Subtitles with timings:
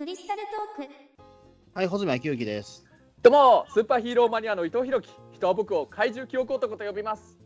[0.00, 0.40] クリスタル
[0.76, 0.92] トーク。
[1.74, 2.86] はい、穂積昭之です。
[3.20, 5.14] どうもスーパーヒーローマニアの伊藤弘樹。
[5.34, 7.38] 人は僕を怪獣記憶男と呼びます。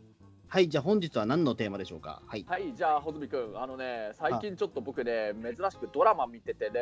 [0.47, 2.21] はい、じゃあ本日は何のテーマでしょうか？
[2.25, 2.45] はい。
[2.47, 3.61] はいじゃあ穂積君。
[3.61, 6.79] あのね最近ちょっと僕ね珍しくドラマ見ててね。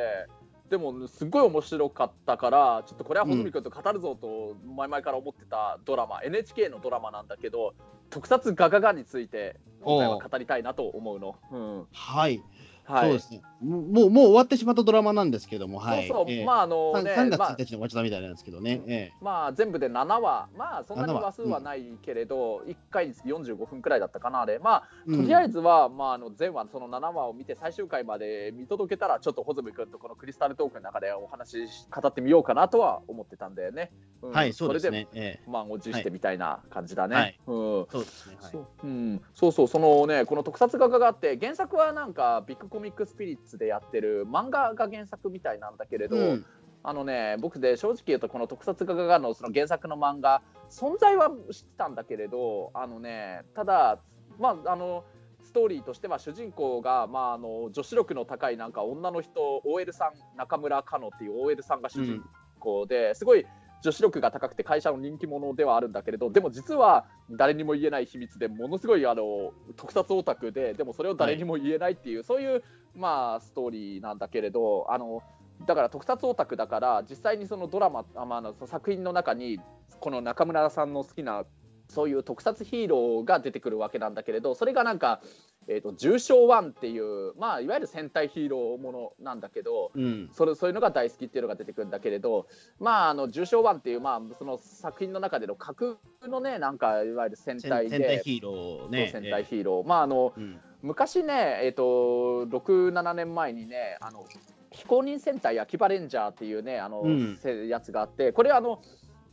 [0.69, 7.73] でもすっごい面白かったからちょっとこれは穂積君と語るぞと前々から思ってたドラマ、NHK のドラマなんだけど
[8.11, 11.87] 特撮ガガガについて今回は語りたいなと思うの、うん。
[11.91, 12.43] はい、
[12.85, 13.41] はい、そうですね。
[13.61, 16.07] もう、もう終わってしまったドラマなんですけども、はい。
[16.07, 18.81] そうそう、えーまああのね3月まあ1日に終わっちゃったみたいなんですけどね。
[18.85, 20.49] うんえまあ全部で7話。
[20.57, 21.31] まあそんなに7話話。
[21.31, 24.59] 数はないけれど、1回につき45分くらいだったかなあれ。
[24.59, 33.91] まあえとりあえず、ずは、まあ、あの全話その7話を見て最終回まで見届けたらちょっと穂積君とこのクリスタルトークの中でお話し語ってみようかなとは思ってたんだよね。
[34.21, 34.31] うん。
[34.31, 35.07] はい、そうですれでね。
[35.13, 37.15] え満を持してみたいな感じだね。
[37.15, 37.39] はい。
[37.47, 37.55] うん。
[37.83, 38.37] ーそうですね。
[38.41, 38.51] はい。
[38.51, 46.45] そううん、そうそうそのねこの特撮画があって原作はなんかビッグコミックスピリッツでやってる漫画が原作みたいなんだけれど、うん。
[46.85, 53.99] あのね僕で正直言うとこの特撮画がのその原作の漫画存在は知ってたんだけれどあのねただ
[54.37, 55.05] まああの
[55.43, 62.21] ストーリーとしては主人公が、まあ、あの女子力の高いなんか女の人 OL さん中村かのっていう OL さんが主人
[62.59, 63.45] 公で、すごい
[63.83, 72.63] 女子力が高くて会社の人気者ではあるんだけれどでも実は誰にも言えない秘密でものすごいあの特撮オタクででもそれを誰にも言えないっていう、そういう、
[72.95, 75.21] まあ、ストーリーなんだけれどあの
[75.65, 79.59] だから特撮オタクだから実際にそのドラマあ、まあ、の作品の中に
[79.99, 81.43] この中村さんの好きな
[81.89, 85.21] そういう特撮ヒーローが出てくるわけなんだけれどそれがなんか、
[85.67, 90.29] えー、と重賞ワンっていう、まあ、いわゆる戦隊ヒーローものなんだけど、うん。
[90.33, 92.47] それそういうのが大好きっていうのが出てくるんだけれど、
[92.79, 95.95] まあ、あの重賞ワンっていう、まあ、その作品の中での架空
[96.27, 99.09] のねなんかいわゆる戦戦隊で戦隊ヒーローね。
[99.11, 104.25] 戦隊ヒーロー、まああのえーうん昔ね、えー、と67年前にねあの
[104.69, 108.81] 非公認戦隊秋葉レンジャーっていうねあの、うんせやつがあってこれあの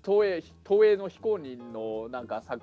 [0.04, 2.56] 東映東映の非公認のなんかさ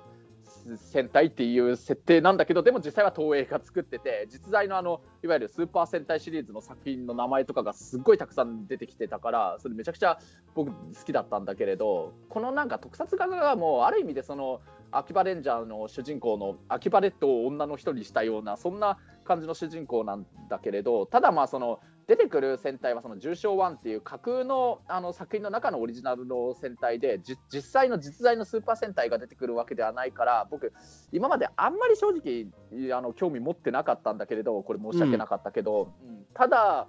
[0.76, 10.18] 戦隊っていう設定なんだけどでも実際は東映が作ってて実在のあのいわゆるスーパー戦隊シリーズの作品の名前とかがすっごいたくさん出てきてたからそれめちゃくちゃ
[10.54, 14.60] 僕好きだったんだけれどこのなんか特撮画がもうある意味でその
[14.90, 30.72] 秋葉レンジャーの主人公の秋葉レッドを女の人にしたようなそんな感じの主人公なんだけれどただまあその出てくる戦隊はその重賞1っていう架空のあの作品の中のオリジナルの戦隊でじ実際の実在のスーパー戦隊が出てくるわけではないから僕
[31.12, 36.24] 今まであんまり正直あの興味持ってなかったんだけれどこれ申し訳なかったけど、うん。
[36.32, 36.88] ただ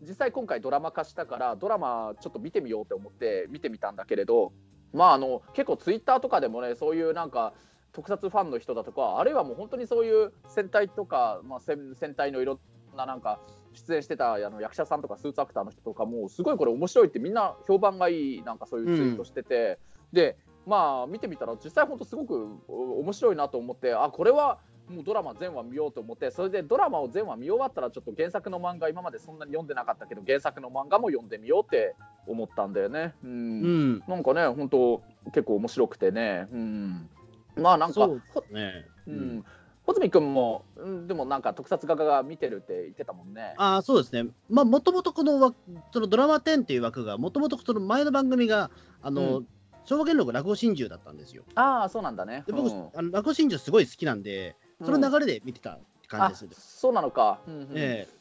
[0.00, 4.52] 実際今回ドラマ化したからドラマちょっと見てみようと思って見てみたんだけれど
[4.94, 7.52] まああの結構ツイッターとかでもねそういうなんか
[7.92, 13.40] 特撮ファンの人だとかあるいはもう本当にそういう戦隊とか、まあ、戦戦隊のいろんななんか
[13.78, 19.78] 出演してたあの役者さんとかスーツアクターの人とかもすごいこれ面白いってみんな評判がいいなんかそういうツイートしてて、
[20.12, 24.58] でまあ見てみたら実際本当すごくお面白いなと思ってあこれは
[24.90, 31.94] もうドラマ全話見ようと思ってそれでドラマを全話見終わったらちょっと原作の漫画今までそんなに読んでなかったけど原作の漫画も読んでみようって
[32.26, 33.14] 思ったんだよね。
[33.22, 33.30] うん。
[33.30, 34.02] うん。
[34.08, 35.02] なんかね本当
[35.32, 37.08] 結構面白くてね、うん、
[37.56, 38.86] まあなんかね。
[39.06, 39.18] ううん。
[39.38, 39.44] ん、
[39.88, 43.54] 穂積君も、うん、でもなんか特撮画が見てるって言ってたもんね。
[43.56, 44.30] ああ、そうですね。
[44.50, 45.56] まあ、もともとこの枠、
[45.92, 49.46] そのドラマ10っていう枠が、もともとその前の番組が、あの、う
[49.86, 51.44] 昭和元禄落語真珠だったんですよ。
[51.54, 52.44] ああそうなんだね。
[52.46, 56.80] で、僕、うんあの落語真珠すごい好きなんで、その流れで見てた感あじです。
[56.80, 57.40] そうなのか。
[57.46, 58.17] うんうんええ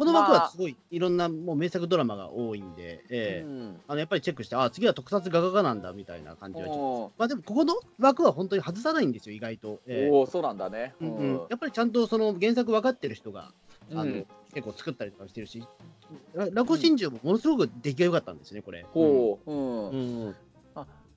[0.00, 3.46] この枠はすごいいろんなもう名作ドラマが多いんで、ええ。
[3.46, 3.80] うん。
[3.86, 6.80] あのやっぱりチェックして、あ次は特撮ガガガなんだみたいな感じはちょっと。
[6.80, 9.80] おまあでもここの枠は本当に外さないんですよ、意外と。
[9.86, 10.10] ええ。
[10.10, 10.94] おーそうなんだね。
[11.02, 11.32] うんうん。
[11.50, 13.52] やっぱりちゃんとその原作分かってる人が、
[13.92, 14.26] あのうん。
[14.54, 15.62] 結構作ったりとかしてるし、
[16.34, 18.86] ら落語真珠もものすごく出来が良かったんですね、これ。
[18.94, 19.88] ほう、うん。
[19.90, 20.26] うん。
[20.26, 20.36] うん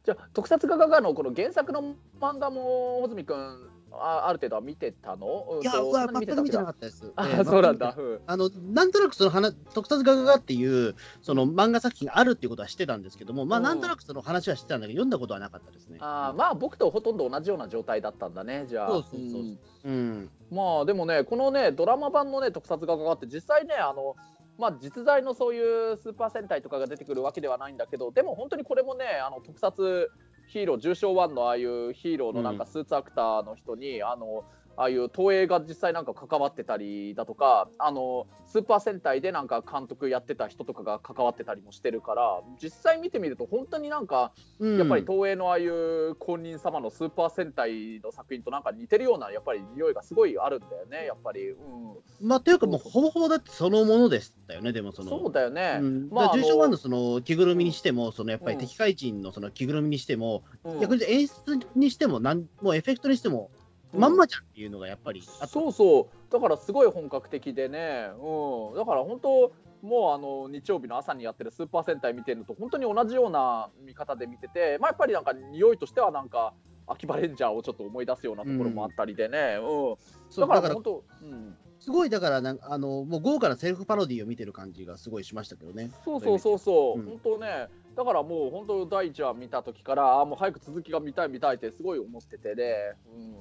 [0.03, 5.59] じゃあ特撮画がのこの原作の漫画も穂積君あある程度は見てたの？
[5.61, 7.01] いや、全く見てなかっったです。
[7.01, 7.27] た。
[7.27, 7.95] ええあそうなんだ。
[8.27, 15.99] あのなんとなくその話特撮ガガガっていうその漫画作品があるっていうことは知ってたんですけども、まあうんなんとなくその話は知ってたんだけど、読んだことはなかったですね。
[16.01, 18.89] あーまあ僕とほとんど同じような状態だったんだねじゃあ。
[18.89, 20.29] そうそうそううんうん。
[20.51, 24.15] まあでもねこのねドラマ版のね特撮画があって実際ねあの
[24.57, 30.11] まあ実在のそういうスーパー戦隊とかが出てくるわけではないんだけどでも本当にこれもねあの特撮
[30.53, 34.45] ヒーロー重賞1のああいうヒーローのなんかスーツアクターの人に、あの
[34.77, 44.77] ああいう東映が実際なんか関わってたりだとかあのスーパー戦隊でなんか監督やってた人とかが関わってたりもしてるから実際見てみると本当になんかうん。
[44.77, 55.09] やっぱり東映のああいう公認様のスーパー戦隊の作品となんか似てるようなやっぱり匂いがすごいあるんだよねやっぱり、うん、まあ、というか、もうほぼほぼだってそのものでしたよね、でもその。
[55.09, 60.79] そうだよね、うん、まあ重症版のその着ぐるみにしても、そのやっぱりうん敵怪人のその着ぐるみにしても、うん。
[60.79, 63.62] 逆に演出にしてもなん、もうエフェクトにしても、うん
[63.93, 66.33] まんまじゃんっていうのがやっぱりあそうそう。
[66.33, 69.51] だからすごい本格的でね、うん、だから本当
[69.83, 76.53] もうあの日曜日の朝にやってるスーパー戦隊見てるのと本当に同じような見方で見てて、まあ、やっぱりなんか匂いとしてはなんか
[76.87, 79.95] 秋葉レンジャーをちょっと思い出すようなところもあったりでね、うん。
[80.29, 85.91] そうだから本当、うん、すごいだからなんかあのもう豪華なセルフパロディを見てる感じがすごいしましたけどね。
[86.05, 87.05] そうそうそうそう、うん。
[87.05, 93.33] 本当ねだからもう本当第一話見た時からあもう早く続きが見たい見たいってすごい思っててね、うん、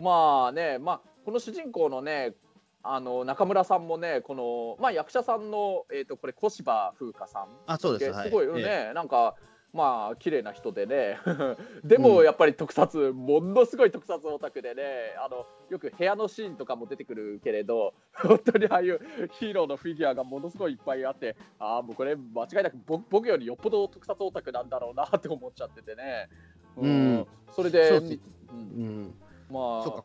[0.00, 2.34] まあねまあこの主人公のね
[2.82, 9.36] あの中村さんもねこの、まあ、役者さんの、えー、とこれ小芝風花さんあそうです、すごいよね、えなんか
[9.74, 11.18] まあ綺麗な人でね。
[11.82, 14.82] でもやっぱり特撮、ものすごい特撮オタクでね
[15.18, 19.00] あのよく部屋のシーンとかも出てくるけれど 本当にああいう
[19.32, 26.28] ヒーローのフィギュアがものすごいいっぱいあってああもうこれ間違いなく僕僕よりよっぽど特撮オタクなんだろうなって思っちゃっててね、
[26.76, 27.26] うん。
[27.50, 28.20] それでそうです。
[28.50, 28.58] うん。
[28.58, 30.04] うんまあそうか。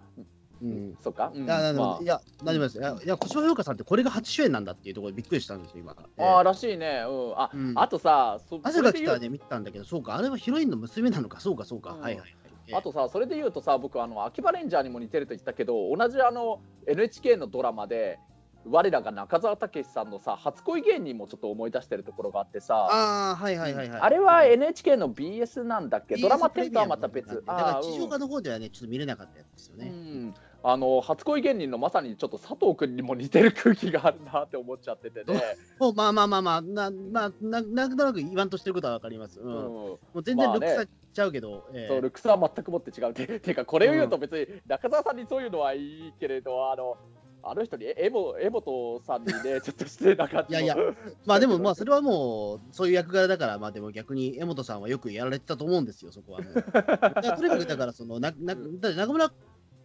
[0.62, 0.98] うん。
[1.00, 1.46] そっか、うん。
[1.46, 2.04] いや、まあ。
[2.04, 2.78] いや、大丈夫です。
[2.78, 5.96] いや、いや小島風花さんってこれが初主演なんだっていうところでびっくりしたんですよ、今。
[6.18, 6.24] ええ。
[6.26, 7.74] あーらしいね、うん、あ、うん。
[7.76, 12.02] あとさ、そ汗が来たらね、見てたんだけど、そうか、あれはヒロインの娘なのか、そうか、そうか、うん。
[12.02, 12.36] はいはい
[12.72, 18.20] あとさ、それで言うとさ、僕、あの秋葉レンジャーにも似てると言ったけど、同じあの NHK のドラマで、
[18.66, 24.02] 我らが中澤武さんのさ、初恋芸人もちょっと思い出してるところがあってさ、ああ、はいはいはいはい。
[24.02, 27.28] あれは NHK の BS なんだっけ、ドラマ10とはまた別。
[27.28, 29.90] だから地上波の方ではね、ちょっと見れなかったやつですようね。
[29.90, 35.42] んあの初恋芸人のまさにちょっと佐藤君にも似てる空気があるなって思っちゃっててね。
[35.80, 39.40] もうまあまあまあまあ、な、まあ、ななんとなく言わんとしてることはわかります。
[39.40, 39.56] うん。
[39.56, 46.98] うんもう全然ルックスちゃうけど、ええそうルックスは全くもって違う てていうかこれを言うと別に中澤さんにそういうのはいいけれどあの
[47.42, 50.94] あの人にエモエモトさんにねちょっと失礼な感じもいやいや。
[51.26, 56.54] まあでも、まあそれはもう、そういう役柄だから、まあでも逆に江本さんはよくやられてたと思うんですよ、そこはもう。
[56.72, 59.32] だからとにかくだから、その、な、な、だって中村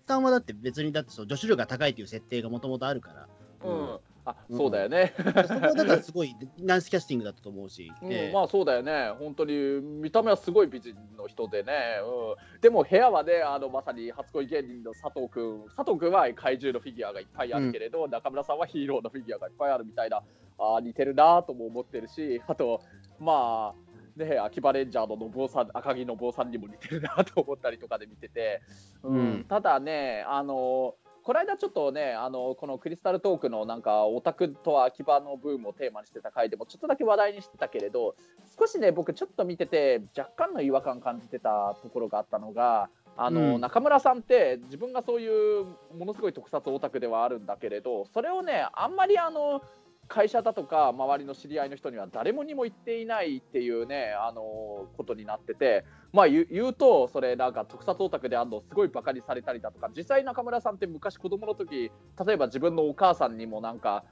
[0.06, 3.28] さんはだって別にだってその女子力が高いという設定がもともとあるから、
[3.64, 8.32] うん、あそうだよね、そこはだからすごいナイスキャスティングだったと思うし、うんええ。
[8.32, 9.10] まあそうだよね。
[9.18, 11.72] 本当に見た目はすごい美人の人でね、
[12.02, 20.22] うん、でも部屋はねあのまさに初恋芸人の佐藤君佐藤君は怪獣のフィギュアがいっぱいあるけれど、中村さんはヒーローのフィギュアがいっぱいあるみたいな。
[20.56, 22.80] あー似てるなとも思ってるしあと
[23.18, 28.62] まあね、秋葉レンジャーののぼうさん赤木のぼうさんにも似てるなと思ったりとかで見てて、
[29.02, 29.16] うん。
[29.16, 29.44] うん。
[29.48, 30.94] ただねあの
[31.24, 38.14] この間ちょっとねあのこのクリスタルトークのなんかオタクと秋葉のブームをテーマにしてた回でもちょっとだけ話題にしてたけれど
[38.58, 43.60] 少しね僕ちょっと見てて若干の違和感感じてたところがあったのがあの、うん。
[43.60, 45.64] 中村さんって自分がそういう
[45.96, 49.62] ものすごい特撮オタクではあるんだけれどそれをねあんまりあの
[50.08, 61.90] 会社だとか周りの知り合いの人には誰もにも言っていないっていうねあのことになっててまあ言うとそれなんか特撮オタクであるのすごいバカにされたりだとか実際中村さんって昔子供の時
[62.26, 64.04] 例えば自分のお母さんにもなんか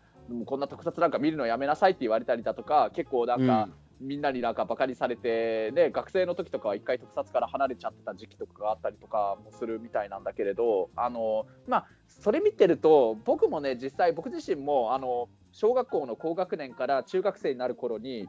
[0.46, 3.68] こんな特撮なんか見るのやめなさいって言われたりだとか結構なんか、
[4.02, 18.28] みんなになんかバカにされて、ね、学生の時とかは一回特撮から離れちゃってた時期とかがあったりとかもするみたいなんだけれどあの、まあ、それ見てると僕もね実際僕自身もあの小学校の高学年から中学生になる頃に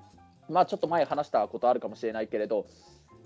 [0.50, 2.68] まあちょっと前話したことあるかもしれないけれど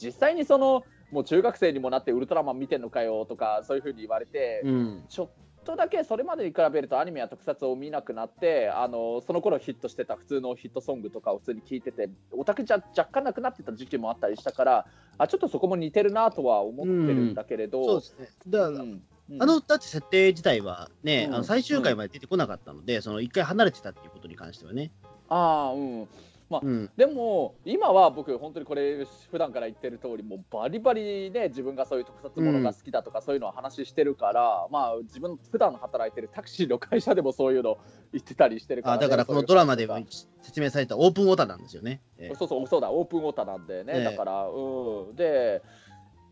[0.02, 5.06] 実際にそのもう中学生にもなってウルトラマン見てんのかよとかそういうふうに言われて、うん。
[5.08, 5.30] ちょっ
[5.68, 14.86] とだけそれまでに比べるとアニメや特撮を見なくなってあのその頃ヒットしてた普通のヒットソングとかを普通に聞いててオタクじゃ若干なくなってた時期もあったりしたから
[15.18, 18.30] あちょっとそこも似てるなとは思ってるんだけれど、そうですね。
[18.48, 19.02] だから、うん。
[19.32, 19.44] うん。
[19.44, 21.36] あの、だって設定自体はね、うん。
[21.36, 24.92] あの最終回まで出てこなかったので、その一回離れてたっていうことに関してはね。
[25.30, 26.08] あーうん
[26.50, 26.90] うん。
[26.96, 37.78] でも今は僕本当にこれ普段から言ってる通りもうバリバリね自分がそういう特撮ものが好きだとかそういうのを話してるから、まあ自分普段働いてるタクシーの会社でもそういうの
[38.14, 40.00] 言ってたりしてるから、あね、だからこのドラマでは
[40.42, 42.02] 説明されたオープンオタなんですよね。
[42.18, 42.36] ええ。
[42.36, 44.04] そうそうそうだオープンオタなんでね、ええ。
[44.04, 45.16] だからうん。
[45.16, 45.62] で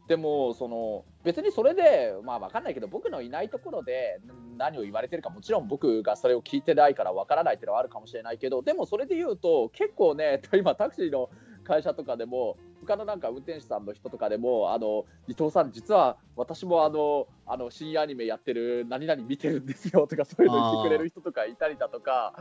[0.07, 4.19] でもその別にそれでまあ分かんないけど僕のいないところで
[4.57, 11.29] 何を言われてるかもちろん僕がそれを聞いてないから分からないっていうのはあるかもしれないけどでもそれで言うと結構ね 今タクシーの
[11.65, 22.35] 会社とかでも他のなんか運転手さんの人とかでも、あの伊藤さん、実は私もあのあの深夜アニメやってる何々見てるんですよとか、そういうの言ってくれる人とかいたりだとか、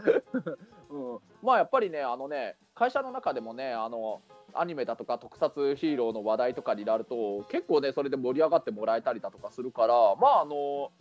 [0.91, 4.21] うん、まあやっぱりね、あのね会社の中でもね、あの
[4.53, 10.93] アニメだとか特撮ヒーローの話題とかになると結構ねそれで盛り上がってもらえたりだとかするからまああの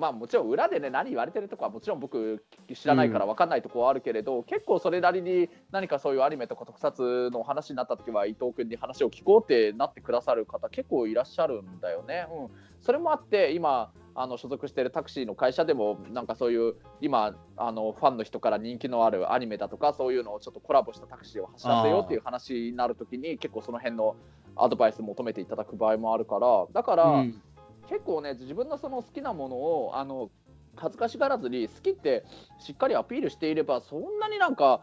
[0.00, 2.42] まあもちろん裏でね何言われてるとかはもちろん僕
[2.74, 12.26] 知らないから分かんないところはあるけれど、うん、結構それなりに何かそういうアニメとか特撮の話になった時は伊藤君に話を聞こうってなってくださる方結構いらっしゃるんだよね。
[12.32, 12.48] うん、
[12.80, 24.16] それもあって今あの所属しているタクシーの会社でもなんかそういう今あのファンの人から人気のあるアニメだとかそういうのをちょっとコラボしたタクシーを走らせようっていう話になるときに結構その辺の
[24.56, 26.66] アドバイス求めていただく場合もあるから。
[26.72, 27.42] だから、うん、
[27.90, 30.30] 結構ね自分のその好きなものをあの
[30.76, 32.24] 恥ずかしがらずに好きって
[32.60, 34.80] しっかりアピールしていればそんなになんか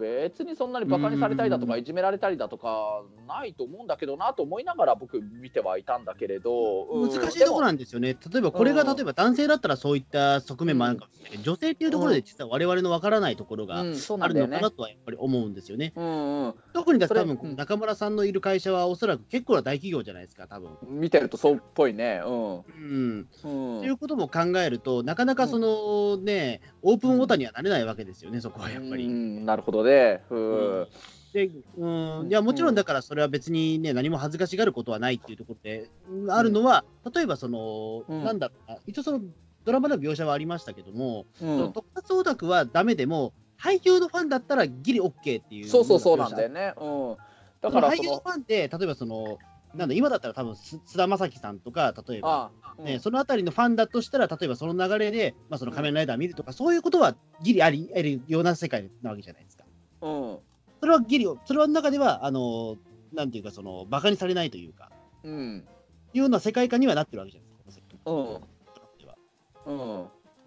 [0.00, 8.16] 別にそんなにバカにされたりだとかいじめられたりだとかないと思うんだけどなと思いながら僕見てはいたんだけれど難しいところなんですよね。
[8.32, 11.06] 例えばこれが例えば男性だったらそういった側面もあるか。
[11.06, 15.92] もしれないけど、女性っていうところで実は我々のわからないところがあるのかなとはやっぱり思うんですよね。
[15.96, 20.70] うんうん、特にだ多分中村さんのいる会社はおそらく結構な大企業じゃないですか多分。
[20.88, 22.22] 見てるとそうっぽいね。
[22.24, 22.78] うん、う
[23.20, 23.26] ん。
[23.42, 29.08] ということも考えるとなかなかそのね、オープンオタにはなれないわけですよねそこはやっぱり。
[29.08, 30.22] なるほどね。
[30.30, 30.86] うん
[31.32, 35.90] でうんいやもちろんだからそれは別にね、何も恥ずかしがることはないっていうところで、
[36.30, 39.20] あるのは、例えばその、なんだろうな、一応その
[39.64, 45.68] ドラマの描写はありましたけども、その特撮オタクはダメでも、俳優のファンだったらギリ OK っていう。
[45.68, 46.72] そうそうそうなんだよね。
[46.80, 47.16] うん、
[47.60, 49.38] だから俳優のファンって、例えばその、
[49.74, 59.57] なんだ今だったら多分菅田将暉さんとか、例えば、うん、ね、そのあたりのファンだとしたら、例えばその流れで、まあ、その仮面ライダー見るとか、そういうことはギリあり得るような世界なわけじゃないですか。
[60.00, 60.38] うん、
[60.80, 62.76] それはギリ、それは中では、あの、
[63.12, 64.90] なんていうか、その、馬鹿にされないというか、
[65.24, 65.66] うん。
[66.14, 69.74] いうような世界観にはなってるわけじゃないですか、うん。
[69.74, 70.06] うん。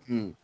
[0.10, 0.36] うん。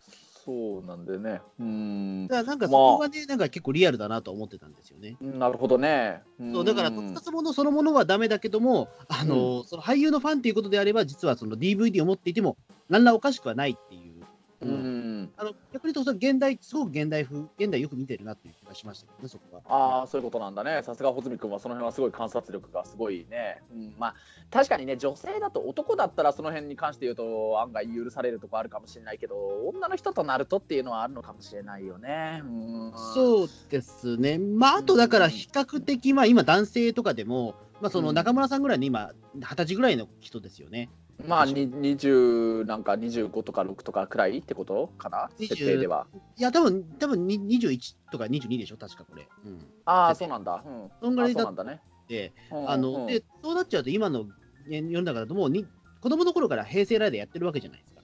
[0.47, 1.41] そうなんでね。
[1.59, 2.27] うん。
[2.27, 5.17] だからなんかそこがね、まあ、なんか結構リアルだなと思ってたんですよね。
[5.19, 6.21] なるほどね。
[6.53, 12.55] そうだから特撮ものそのものはダメだけども、あの、うん、その俳優のファンっていうことであれば、実はその DVD を持っていても、
[12.87, 14.23] 何らおかしくはないっていう。
[14.61, 14.96] うん、
[15.37, 19.61] あの逆に言うと、現代、すごく現代風、現代よく見てるなっていう気がしましたけどね、そこは。
[19.67, 20.81] ああ、そういうことなんだね。
[20.83, 23.61] さすが穂積君は、その辺はすごい観察力がすごいね。
[23.71, 24.15] うん、まあ、
[24.51, 29.35] 確かにね、女性だと、男だったらその辺に関して言うと、案外許されるとこあるかもしれないけど、
[29.67, 32.41] 女の人となるとっていうのはあるのかもしれないよね。
[32.43, 34.37] うん、そうですね。
[34.37, 40.89] まあ、あとだから、比較的、まあ、今、男性とかでも、まあ、その中村さんぐらいの今、二十歳ぐらいの人ですよね。
[41.25, 46.05] まあ、20なんか25とか6とかくらいってことかな、設定では。
[46.37, 49.27] いや、多分多分21とか22でしょ、確かこれ。
[49.45, 50.63] うん、ああ、そうなんだ。
[50.65, 51.81] うん、そんぐらいだったね。
[52.07, 54.25] で、あの、うん、で、そうなっちゃうと、今の
[54.67, 55.65] 世の中だと、もうに
[56.01, 57.97] 子供の頃から平成ライダーやってるわけじゃないですか。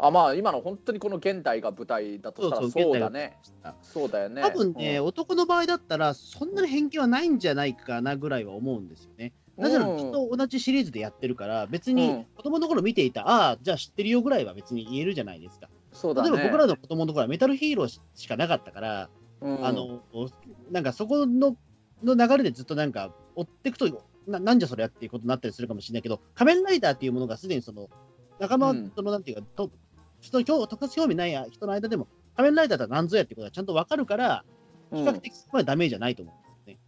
[0.00, 3.36] あまあ今の本当にこの現代が舞台だとしたらそうだね。
[3.82, 4.42] そうだよね。
[4.42, 9.32] 多分ね、うん、男の場合だったらそんなに偏見はないんじゃないかなぐらいは思うんですよね。
[9.58, 15.68] なぜならきっと同じシリーズでやってるから、別に子供の頃見ていた、うん、ああ、じゃあ知ってるよぐらいは別に言えるじゃないですか。
[15.92, 19.10] そうだね、例えば僕らの子供の頃はメタルヒーローしかなかったから、
[19.40, 20.02] うん、あの、
[20.70, 21.56] なんかそこの
[22.04, 27.88] の流れでずっとなんか追っていくとな、なんじゃそれやっていうことになったりするかもしれないけど、仮面ライダーっていうものがすでにその、
[28.38, 29.70] 仲間、そのなんていうか、と
[30.20, 34.44] 人の特別興味ない人の間でも、仮面ライダーとは何ぞやってことがちゃんと分かるから、
[34.92, 36.34] 比較的そこまでダメージじゃないと思う。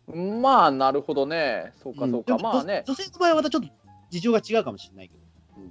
[0.07, 1.73] まあ、なるほどね。
[1.83, 2.35] そうか、そうか。
[2.35, 2.85] うん、まあね。
[2.87, 3.69] 女性の場合はまたちょっと
[4.11, 5.15] 事情が違うかもしれないけ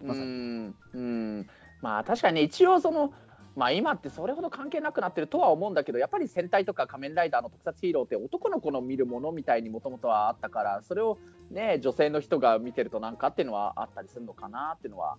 [0.06, 0.14] ど。
[0.14, 1.48] うん、うん。
[1.82, 3.14] まあ、確かにね、一応その、
[3.56, 11.18] まあ、今ってそれほど関係なくなってるとは思うんだけどやっぱり戦隊とか仮面ライダーの特撮ヒーローって男の子の見るものみたいにもともとはあったからそれを
[11.52, 15.18] ね女性の人が見てるとなんかっていうのはあったりするのかなっていうのは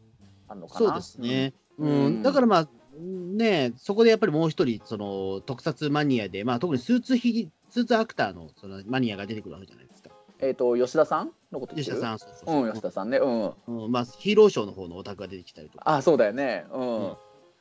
[0.49, 2.69] あるのかなそうですね、うん、うん、だからまあ
[2.99, 10.11] ねそこでやっぱりもう一人その特撮マニアで、まあ、特にスーツヒスーツアクターのそのマニアが出てくるわけじゃないですか。
[10.41, 12.65] えっ、ー、と、吉田さんのこと吉田さん、そうそうそう。
[12.65, 13.19] うん、吉田さんね。
[13.19, 13.53] うん。
[13.67, 15.85] うん、まあ、ヒーローショーの方のオタクが出てきたりとか。
[15.87, 16.67] あ、そうだよね。
[16.73, 17.17] うん。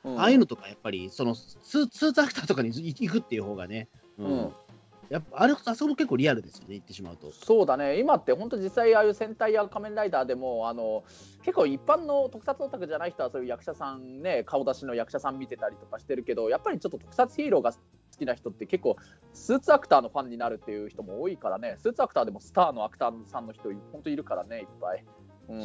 [0.05, 4.51] うん、ああいうのとか、やっぱり、そのスーツアクターとかに行くっていう方がね、うん、うん
[5.09, 7.31] やっぱあれあそこも結構リアルですよね、言ってしまうと。
[7.31, 11.03] そうだね、今って本当、実際、ああいう戦隊や仮面ライダーでも、あの
[11.43, 17.79] 結構一般の特撮オタクじゃない人は、そういう役者さんね、顔出しの役者さん見てたりとかしてるけど、やっぱりちょっと特撮ヒーローが好
[18.19, 18.97] きな人って、結構、
[19.33, 25.05] スーツアクターのファンになるっていう人も多いからね、スーツアクターでもスターのアクターさんの人、本当いるからね、いっぱい。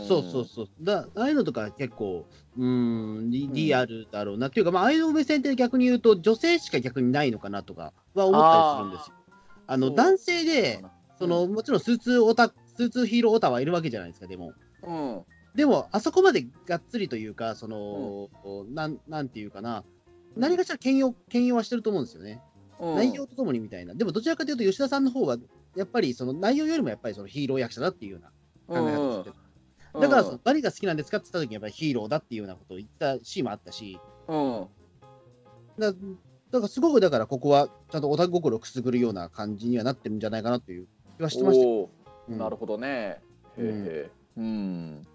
[0.08, 0.68] そうそうそう。
[0.80, 9.24] だああいうのとか結構、うん、リリアルだろうな、っていうか、まあ、ああいう目線って逆に言うと、女性しか逆にないのかなとかは思ったりするんですよ。
[9.66, 10.82] あの男性で、
[11.18, 14.52] そのもちろんスーツオタスーツヒーローオタはいるわけじゃないですか、でも。
[14.82, 15.22] うん。
[15.54, 18.28] でも、あそこまでがっつりというか、その、
[18.70, 19.84] なんなんていうかな、
[20.36, 22.42] 何かしら兼用兼用はしてると思うんですよね。
[22.80, 22.94] うん。
[22.96, 23.94] 内容とともにみたいな。
[23.94, 25.36] でも、どちらかというと、吉田さんの方が、
[25.76, 28.28] やっぱりその内容よりもやっぱりそのヒーロー役者だっていうような
[28.80, 29.30] 考え方をして
[30.00, 34.66] だからその、何が好きなんですかって言った時に、やっぱりヒーローだっていうようなことを言ったシーンもあったし、うん。
[35.78, 40.86] だだからすごくだからここはちゃんとオタク心をくすぐるような感じにはなってるんじゃないかなという
[41.16, 42.34] 気はしてましたうん。
[42.36, 42.88] ーなるほどね。
[42.88, 43.22] へ
[43.58, 43.84] うん。
[43.86, 44.10] え。
[44.36, 45.06] うん。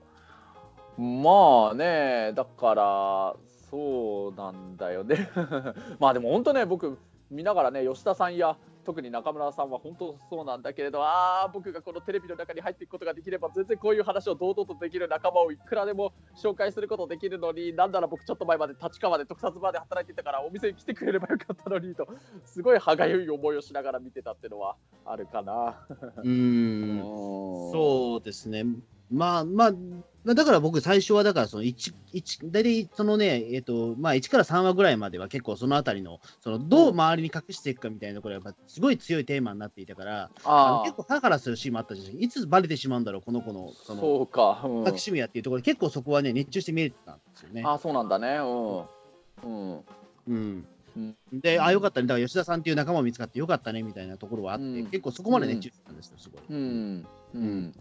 [1.23, 3.35] まあね、だから、
[3.69, 5.29] そうなんだよね。
[5.99, 6.97] まあでも本当ね、僕、
[7.29, 22.07] 見ながらね、吉田さんや、特に中村さんは本当そうなんだけれど、ああ、僕がこのテレビの中に入っていくことができれば、全然こういう話を堂々とできる仲間をいくらでも紹介することできるのに、なんなら僕、ちょっと前まで立川で特撮バーで働いていたから、お店に来てくれればよかったのにと、
[22.45, 25.85] すごい歯がゆい思いをしながら見てたっていうのはあるかな。
[26.17, 28.65] うーんそそうですね。
[29.11, 29.71] まあまあ、
[30.25, 44.71] だから僕、最初はだからその1、一大体そのね、えっ、と、まあ1から3話ぐらいまでは結構そのあたりの、そのどう周りに隠していくかみたいなところがやっぱすごい強いテーマになっていたから、あ結構ハラハラするシーンもあったし、いつバレてしまうんだろう、この子の、その、そうか、うん。
[44.79, 47.63] 隠し趣味やっていうところで結構そこはね、熱中して見れてたんですよね。
[47.65, 48.37] あそうなんだね。
[48.39, 48.83] うん。
[49.43, 49.83] うん。
[50.27, 50.65] うん。
[50.97, 51.15] うん。
[51.39, 54.89] で、あ、よかったね、だから吉田さんっていう仲間を見つかってよかったねみたいなところはあって、うん。
[54.89, 56.41] 結構そこまで熱中してたんですよ、すごい。
[56.49, 57.07] うん。
[57.35, 57.73] ううんん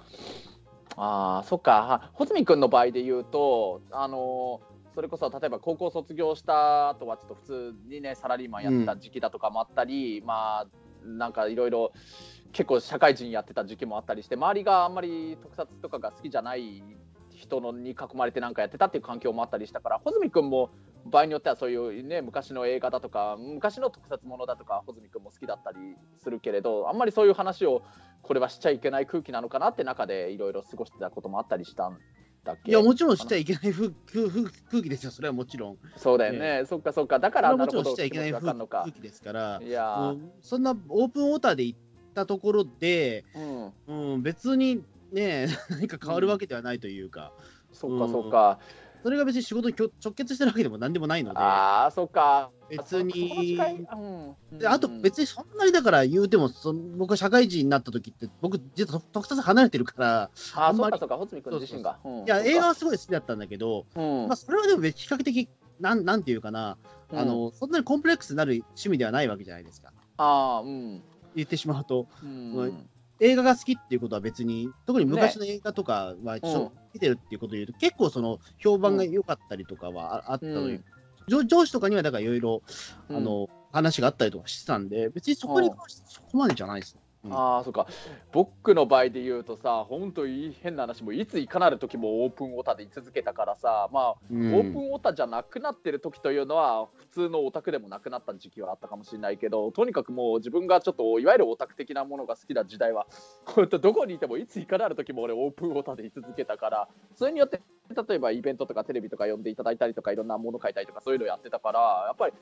[0.99, 2.11] あそっか。
[2.15, 4.61] 穂積君の場合で言うとあの
[4.95, 10.67] それこそ例えば高校卒業した後はちょっと普通にねサラリーマンやってた時期だとかもあったり、まあ
[11.07, 11.93] なんかいろいろ
[12.53, 16.83] 結構社会人やってた時期もあったりして周りがあんまり特撮とかが好きじゃない
[17.33, 20.71] 人のに囲まれてなんかやってたっていう環境もあったりしたから穂積君も
[21.09, 25.79] 場合によってはそういうね昔の映画だとか昔の特撮ものだとか穂積君も好きだったり
[26.23, 27.83] するけれどあんまりそういう話を
[28.23, 31.99] これはしちゃいけない空気なのかなって中でいろいろ過ごしてたこともあったりしたん
[32.45, 32.71] だっけ？
[32.71, 33.73] いや、もちろんしちゃいけない
[34.71, 35.79] 空気ですよ、それはもちろん。
[35.97, 37.19] そうだよね、そっかそっか。
[37.19, 40.15] だからもちろんしちゃいけない空気ですから、いや。
[40.41, 41.79] そんなオープンウォーターで行っ
[42.15, 43.25] たところで、
[43.87, 44.15] うん。
[44.15, 47.33] うん、別にね、 何か変わるわけではないというか、
[47.73, 48.59] そっかそっか、
[49.09, 52.51] それが別に仕事に直結してるわけでも何でもないので、ああそっか。
[52.69, 53.59] 別に。
[54.53, 61.97] であと別にそんなにだから言うても、その僕は社会人になった時って、僕、実は特撮離れてるから、ああんまりっかそっか穂積君自身が。
[62.05, 64.27] うんいや、映画はすごい好きだったんだけど、うん。
[64.29, 65.49] まあ、それはでも比較的、
[65.81, 66.77] なんなんていうかな、
[67.11, 69.91] あの、そんなにコンプレックスになる趣味ではないわけじゃないですか。
[70.19, 71.03] ああうん。
[71.35, 72.89] 言ってしまうと、うん。
[73.21, 76.45] 映画が好きっていうことは別に、特に昔の映画とかは、ち
[76.99, 80.73] てるっていうことで言うと、結構その評判が良かったりとかはああったのうん。
[80.73, 80.81] に、
[81.29, 82.63] 上上司とかにはだからいろいろ、
[83.09, 83.17] うん。
[83.17, 87.03] あの話があったりとかしてたんで、別にそこに関してそこまでじゃないですね。
[87.25, 87.33] うん。
[87.33, 87.87] ああそうか。
[88.33, 94.55] 僕の場合で言うとさ本当に変な話もいついかなる時もオープンオタで居続けたからさまあうん。
[94.55, 103.07] オープンオタじゃなくなってる時というのは普通のオタクでもなくなった時期はあったかもしれないけどとにかくもう自分がちょっといわゆるオタク的なものが好きな時代は
[103.45, 107.61] 本当 どこにいてもいついかなる時も俺オープンオタで居続けたからそれによって
[108.09, 112.35] 例えばイベントとかテレビとか呼んでいただいたりとかいろんなもの書いたりとかそういうのやってたからやっぱり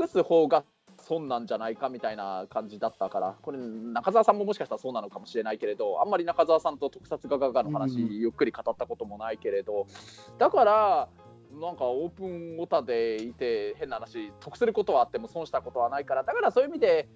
[0.00, 0.64] 隠す方が
[1.02, 8.14] 損なんじゃないかみたいな感じだったからこれ中澤さんももしかしたらそうなのかもしれないけれどあんまり中澤さんと特撮画家の話、うん。
[8.14, 9.86] ゆっくり語ったこともないけれど
[10.38, 11.08] だから
[11.60, 17.08] なんかオープンオタでいて変な話得することはあっても損したことはないからだからそういう意味で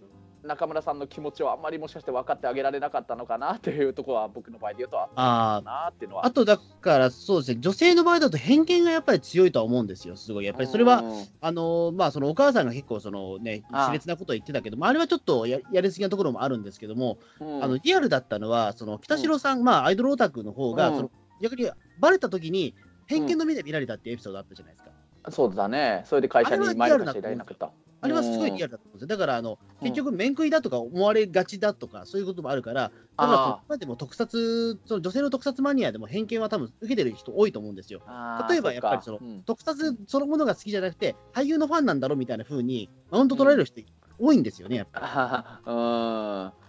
[0.47, 6.27] 中村さんの気持ちをあんまりもしかして分かってあげられなかったのかなっていうところは僕の場合で言うとああっていうのは。
[6.27, 10.45] あとだから、そうですね、女性の場合だと偏見がやっぱり強いとは思うんですよ、すごい。
[10.45, 22.75] やっぱりそれは、うんあのまあ、そのお母さんが結構その、ね、熾烈なことを言ってたけども、あれはちょっとややりすぎなところもあるんですけども、うんあのリアルだったのは、その北城さん、まあ、アイドルオタクの方が、うんその逆にバレた時に
[23.07, 24.91] 偏見の目で見られたっていうエピソードあったじゃないですか。
[25.31, 27.71] そうだねそれで会社に参りましていられなかった。
[28.01, 29.07] あれはすごいリアルだったんですよ。
[29.09, 38.03] だからあの、結局、面食いだとか思われがちだとか、そういうこともあるから、だからでも特撮、その女性の特撮マニアでも偏見は多分受けてる人多いと思うんですよ。
[38.49, 43.81] 例えばやっぱりその特撮そのものが好きじゃなくて、俳優のファンなんだろうみたいな風にマウント取られる人
[44.19, 45.29] 多いんですよね、やっぱあは
[45.65, 46.53] は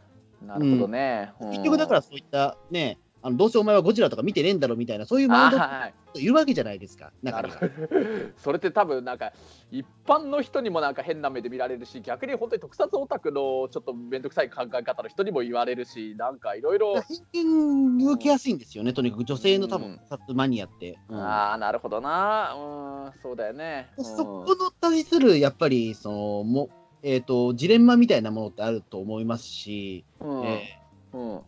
[0.42, 1.34] うんなるほどね。
[1.42, 1.48] り。
[1.48, 7.60] 結局だからそういったね、あのどうせお前はゴジラとか見てねえんだろみたいな、そういうマウントあはいいるわけじゃないですか、な中には。
[7.60, 9.34] るほどそれって多分なんか
[9.70, 17.02] 一般の人にもなんか変な目で見られるし逆に本当に特撮オタクのちょっと面倒くさい考え方の人にも言われるしなんかいろいろ
[17.34, 17.46] 偏
[17.98, 20.98] 見受けやすいんですよね、とにかく女性の多うん分特撮マニアって。
[21.10, 23.90] うんああなるほほどなうんそうだよね。
[23.98, 26.70] うんそこの対するやっぱりそのも、
[27.04, 30.80] えー、とジレンマみたいなものってあると思いますし、うんえ
[31.14, 31.42] うんー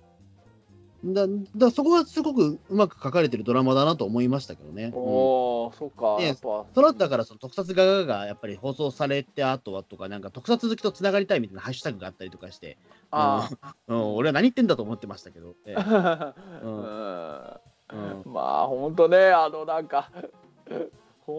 [1.03, 4.85] だだそこはすごくうまく書かれてるドラマだなと思いましたけどね。
[4.85, 6.17] うんおお、そうか。
[6.17, 12.77] ねやっぱその後だからその特撮画がやっぱり放送されて後はとか、なんか特撮好きとつながりたいみたいなハッシュタグがあったりとかして、
[13.11, 13.49] あ
[13.87, 15.55] うん、 俺は何言ってんだと思ってましたけど。
[15.65, 15.73] え。
[16.63, 17.59] ううんん。
[17.91, 20.11] うんまあ、本当ね、あの、なんか。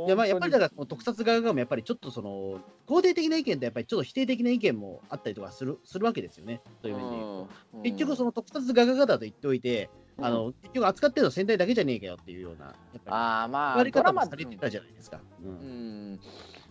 [0.07, 6.61] いやまあやっぱりだかから特撮側がもやっぱりちょっとその肯定的な意見とやっぱりちょっと否定的な意見もあったりとかするするわけですよね。
[6.83, 7.49] そういう面で言うと。
[7.83, 15.21] 結局その特撮画がだと言っておいて、あの結局扱ってるのは戦隊だけじゃねえかよっていうようなやっぱああ、まあ、り言われドラマ方もされてたじゃないですか。
[15.43, 16.21] ううんん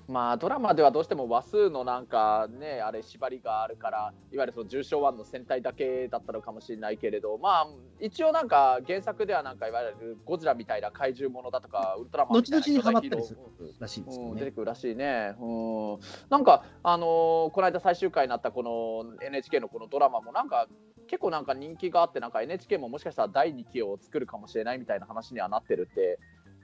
[0.10, 7.68] まあドラマではどうしても話数のなんかねあれ縛りがあるからいわゆるその重症1の戦隊だけだったのかもしれないけれどまあ
[8.00, 13.40] 一応なんか原作ではなんかいわゆるゴジラみたいな怪獣ものだとかウルトラマンみ後たいな々にハマったりする
[13.80, 14.52] らしいんですけどうん、出ねて。
[14.52, 15.36] くるらしいね。
[15.40, 20.68] うん、なんか、あのーこの間最終回になったこの NHK のこのドラマもなんか
[21.08, 26.20] 結構なんか人気があってなんか NHK ももしかしたら第2期を作るかもしれないみたいな話にはなってるって。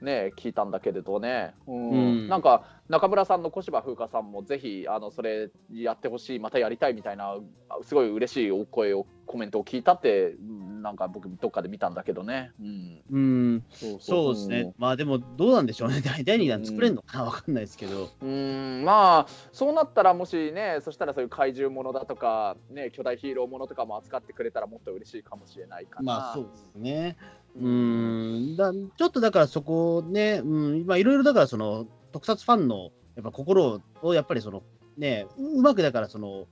[0.05, 7.35] ね、聞いたんだけれどね、うんうんなんか中村さんの小芝風花さんもぜひあのそれやってほしいまたやりたいみたいな
[7.67, 13.63] あすごい嬉しいお声をコメントを聞いたってうんなんか僕どっかで見たんだけどね、うん、うん、
[13.99, 14.71] そうですね。
[14.77, 16.01] まあでもどうなんでしょうね。
[16.05, 17.23] 第第2弾作れるのかな？
[17.25, 18.03] わかんないですけど。
[18.03, 26.13] うーんまあそうなったらもしねそしたらそういう怪獣ものだとか、ね、巨大ヒーローものとかも扱ってくれたらもっと嬉しいかもしれないかな。
[26.13, 27.17] まあそうですね。
[27.57, 34.63] ううんんだちょっとだからそこね、うん、まあいろいろだからその特撮ファンのやっぱ心をやっぱりその
[34.97, 36.47] ねううまくだからその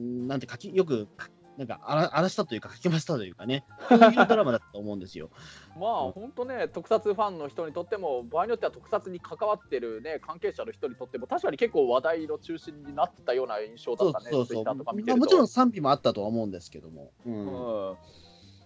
[0.00, 5.28] うんなんて書きよくかなんか荒らしたというか書きましたというかねそういうドラマだったと思うんですよ。
[5.78, 14.46] まあ本当ね特撮ファンの人にとっても場合によっては特撮に関わってる、ね、関係者の人にとっても確かに結構話題の中心になってたような印象だそうったねそうそう。
[14.46, 15.16] ツイッターとか見てまあ。
[15.18, 17.12] もちろん賛否もあったとは思うんですけども。
[17.26, 17.96] うんうん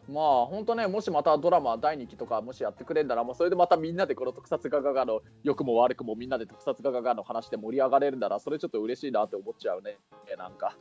[0.08, 9.98] まあ本当ねもしまたドラマ第2期とかもしやってくれんならもうそれでまたみんなでこの特撮ガガガの良くも悪くもみんなで特撮ガガガの話で盛り上がれるならそれちょっと嬉しいなって思っちゃうね
[10.36, 10.76] なんか。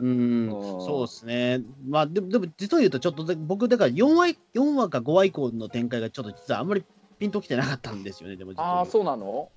[0.00, 0.48] うん。
[0.48, 1.62] うんそうですね。
[1.86, 6.84] まあでも、でも実を言うと、ちょっとで僕、だから4話 ,4 話か5話以降の展開がちょっと実はあんまり
[7.18, 9.50] ピンときてなかったんですよね、でもああそうなの？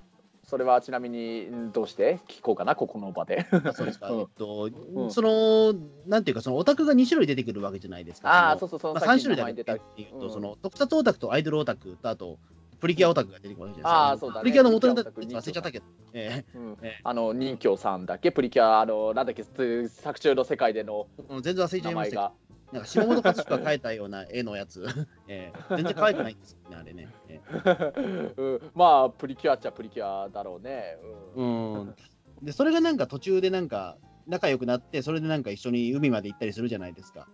[0.49, 3.45] それはちなみにんどうして聞こうかなここの場で。
[3.65, 4.10] あそうですか。
[4.10, 4.19] うん。
[4.21, 5.12] えっと、うん。
[5.12, 5.73] その、
[6.07, 8.29] なんていうか、そのオタクが2種類出てくるわけじゃないですか。
[8.29, 9.75] ああそうそうそう、まあ、3さっき種類だけ出た。
[9.77, 10.31] ていうと、うん。
[10.31, 12.39] その特撮オタクとアイドルオタクと、あと、
[12.79, 13.91] プリキュアオタクが出てくるわけじゃないですか。
[13.91, 14.41] ああそうだね。
[14.41, 16.77] プリキュアの元ネタ忘れちゃったけど、えうん。
[16.81, 18.31] えあの任京さんだっけ？
[18.31, 19.43] プリキュアあのなんだっけ？
[19.43, 21.07] つ作中の世界での
[21.41, 22.31] 全然忘れちゃいました
[22.71, 24.86] なんか下本勝子が描いたような絵のやつ、
[25.27, 25.75] ええ。
[25.75, 27.08] 全然可愛くないんですよね、あれね。
[27.30, 28.34] ええ。
[28.38, 30.97] うん、まあプリキュアっちゃプリキュアだろうね、
[31.36, 31.73] うん。
[31.73, 31.95] うん、
[32.41, 37.27] でそれがなんか途中でなんか仲良くなってそれでなんか一緒に海まで行ったりするじゃないですか。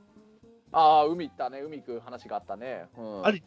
[0.71, 1.61] ああ海行ったね。
[1.61, 3.43] 海行く話があったね、うん、あれ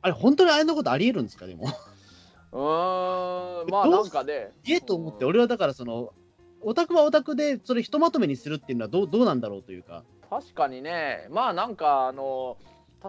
[0.00, 1.66] あれ本当にあれのことありえるんですかでも？
[2.52, 3.70] うーん。
[3.70, 4.52] まあなんかね。
[4.66, 5.30] えと思ってうん。
[5.30, 6.14] 俺はだからその
[6.62, 10.04] オタクはオタクでそれひとまとめにするっていうのはどうどうなんだろうというか。
[10.30, 11.26] 確かにね。
[11.30, 12.58] まあなんかあの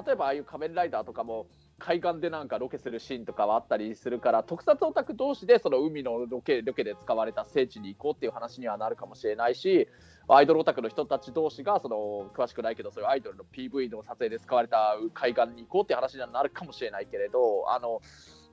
[0.06, 1.48] 例えばああいう仮面ライダーとかも
[1.80, 9.88] 海岸でなんかロケするシーンとかはあったりするから特撮オタク同士でその海のロケロケで使われた聖地に行こうっていう話にはなるかもしれないし
[10.28, 18.02] アイドルオタクの人たち同士がその詳しくないけどそういうアイドルの PV の撮影で使われた海岸に行こうっていう話にはなるかもしれないけれどあの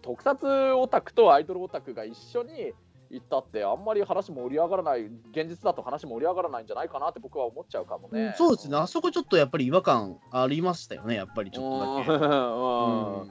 [0.02, 2.72] 特撮オタクとアイドルオタクが一緒に
[3.10, 8.34] 行ったってあんまり話盛り上がらない現実だと話盛り上がらないんじゃないかなって僕は思っちゃうかもね。
[8.36, 12.24] そうですね、あそこちょっとやっぱり違和感ありましたよね、やっぱりちょっとだけ。
[12.24, 13.20] うん。
[13.22, 13.30] うん。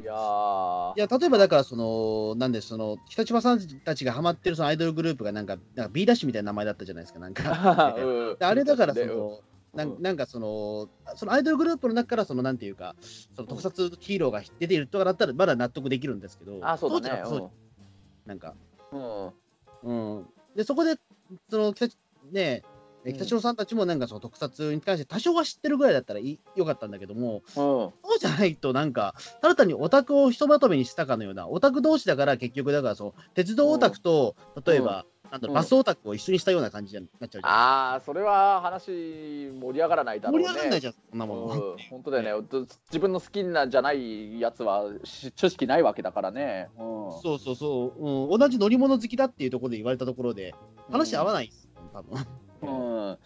[0.00, 0.96] いやー。
[0.96, 7.94] いや例えばだからそのなんでその北千葉さんたちがハマってるそのアイドルグループがなんかなんか B ダッシュみたいな名前だったじゃないですかなんか。
[7.98, 8.36] うん。
[8.38, 9.40] であれだからそねの
[9.74, 12.94] なうんんなんかそのそのアイドルグループの中からそのなんていうか
[13.34, 17.22] その特撮ヒーローが出ているとかだったらまだ納得できるんですけどあそうだね。
[17.24, 17.50] 当時はそう
[18.28, 18.54] なんか
[18.92, 19.32] うん。
[19.82, 20.26] うん。
[20.56, 20.96] でそこで
[21.50, 21.88] その北
[22.32, 22.62] ね
[23.04, 23.14] うん。
[23.14, 27.42] 北千さんたちもなんかその特撮に関して多少は知ってるぐらいだったらいいよかったんだけどもうん。
[27.54, 34.34] そうじゃないと、なんか、ただ単にオタクをひとまとめにしたかのような、オタク同士だから、結局、だからそう、鉄道オタクと、
[34.66, 35.54] 例えば、なんだろううん。
[35.54, 37.52] バスオタクを一緒にしたような感じになっちゃうじゃん。
[37.52, 40.46] ああそれは話盛り上がらないだろうね。
[40.46, 41.42] 盛り上がらないじゃん、そんなもの。
[41.46, 41.76] うん。
[41.90, 42.48] 本当だよね。
[42.50, 46.84] ど自分の好きなんじゃないやつはし知識ないわけだからね、うん、
[47.22, 50.54] そうそうそう、うん、同じ乗り物好きだっていうところで言われたところで、
[50.90, 52.26] 話合わないです、多分。
[52.62, 53.18] うん、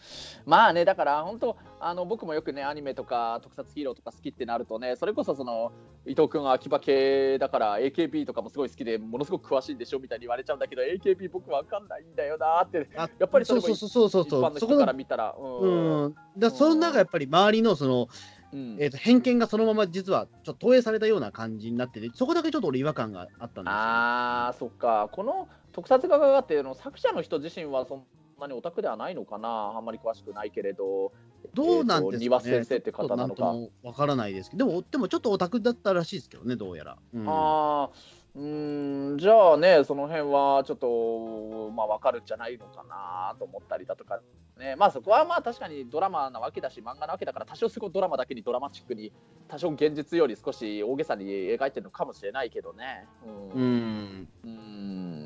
[0.44, 5.72] まあねだから本当あの僕もよくねアニメとか特撮ヒーローとか好きってなるとねそれこそその
[6.06, 16.04] 伊藤君は秋葉系だから AKB とかもすごい好きでものすごく詳しいんでしょみたいに言われちゃうんだけど AKB 僕わかんないんだよなってあやっぱりそれもそうそうそうそうそう、一般の人そこのから見たら、うん。
[16.04, 18.08] うん、だその中やっぱり周りのその
[18.52, 18.76] うん。
[18.78, 23.78] えー、と偏見がそのまま実はちょっと投影されたような感じになってて、そこだけちょっと俺、違和感があったんですよ。
[23.78, 25.08] あーそっか。
[25.10, 28.04] この特撮画がっていうの作者の人自身はそ
[28.46, 29.72] んなにオタクではないのかな。
[29.76, 31.12] あんまり詳しくないけれど。
[31.54, 33.54] どうなんですかね、庭先生って方なのか。
[33.82, 36.98] わからないですけど、でも、でもちょっとオタクだったらしいですけどね、どうやら。
[37.12, 37.28] うん。
[37.28, 44.20] あーうーんじゃあねその辺はちょっとまあ分かるんじゃないのかなと思ったりだとか
[44.58, 44.74] ね。
[44.76, 49.12] まあそこはまあ確かにドラマなわけだし漫画なわけだから多少すごいドラマだけにドラマチックに
[49.48, 53.06] 多少現実より少し大げさに描いてるのかもしれないけどね。
[53.26, 55.21] ううんん、うん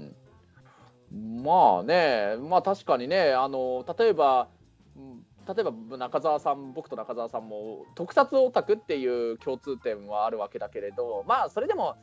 [1.43, 4.49] まあね、まあ確かにね、あの例えば、
[4.97, 11.95] うん例えば中澤さん、僕と中澤さんも特撮オタクっていう共通点はあるわけだけれど、まあそれでも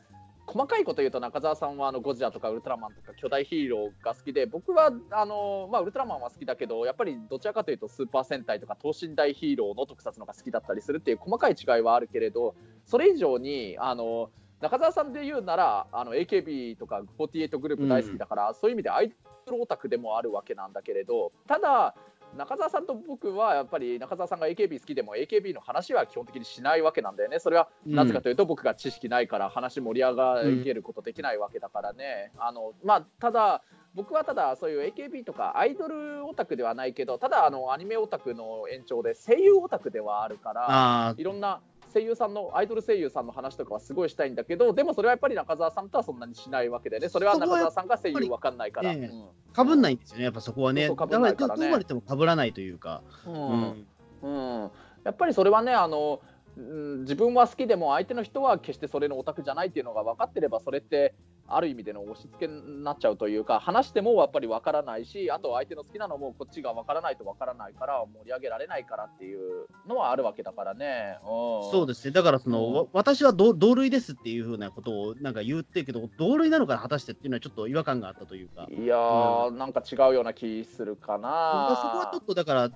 [0.46, 19.14] 細かいこと言うと中澤さんはあのゴジラとかウルトラマンとか巨大ヒーローが好きで、僕はあの、まあ、ウルトラマンは好きだけど、やっぱりどちらかというとスーパー戦隊とか等身大ヒーローの特撮のが好きだったりするっていう細かい違いはあるけれど、それ以上にあの中澤さんで言うならあの AKB とか48グループ大好きだから、そういう意味でアイド
[19.50, 21.94] ルオタクでもあるわけなんだけれどただ
[22.36, 27.38] 中澤さんと僕はやっぱり中澤さんが AKB 好きでも AKB の話は基本的にしないわけなんだよね。
[27.38, 33.62] それはなぜかというと僕が知識ないから話盛り上がることできないわけだからね、あのまあただ
[33.94, 41.60] 僕はただそういう AKB とかアイドルオタクではないけどただあのアニメオタクの延長で声優オタクではあるからあいろんな
[41.94, 47.08] 声優さんのアイドル声優さんの話とかはすごいしたいんだけどでもそれはやっぱり中澤さんとはそんなにしないわけでね。
[47.08, 50.88] それは中澤さんが声優わかんないから、そこはやっうんかぶんないんですよね、やっぱそこはね。
[50.88, 51.62] そうそうだから、被んないからね。
[51.62, 53.02] どうまでてもかぶらないというか。
[53.26, 53.86] ううんん。
[54.24, 54.70] うん、
[55.04, 56.20] やっぱりそれはねあの、
[56.56, 61.14] うん、自分は好きでも相手の人は決してそれのオタクじゃないっていうのが分かってればそれって
[61.46, 71.18] ある意味での押し付けになっちゃうというか話してもやっぱり分からないしあと相手の好きなのもこっちが分からないと分からないから盛り上げられないからっていうのはあるわけだからね。
[71.22, 72.74] うん、そうですね、だからその、うん。
[72.74, 81.76] わ私は同同類ですっていうふうなことをなんか言ってるけど、同類なのかな果たしてっていうのはちょっと違和感があったというか、いやー、なんか違うような気するかな。
[81.82, 82.70] そこはちょっとだから、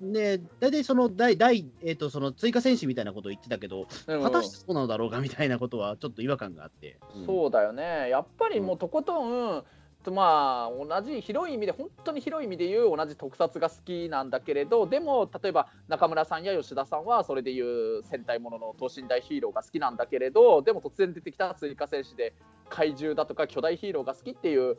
[0.00, 4.22] ね、大体その第第、えー、とその追加選手みたいなことを言ってたけど、うん。
[4.22, 6.98] 果たしてそうなのだろうかみたいなことはちょっと違和感があって。
[7.26, 8.08] そうだよね。
[8.10, 9.64] やっぱりもうとことん、
[10.08, 22.34] とまあ同じ広い意味で本当に広い意味で言う同じ特撮が好きなんだけれどでも例えば中村さんや吉田さんはそれでいう戦隊ものの等身大ヒーローが好きなんだけれどでも突然出てきた追加戦士で
[22.68, 24.78] 怪獣だとか巨大ヒーローが好きっていう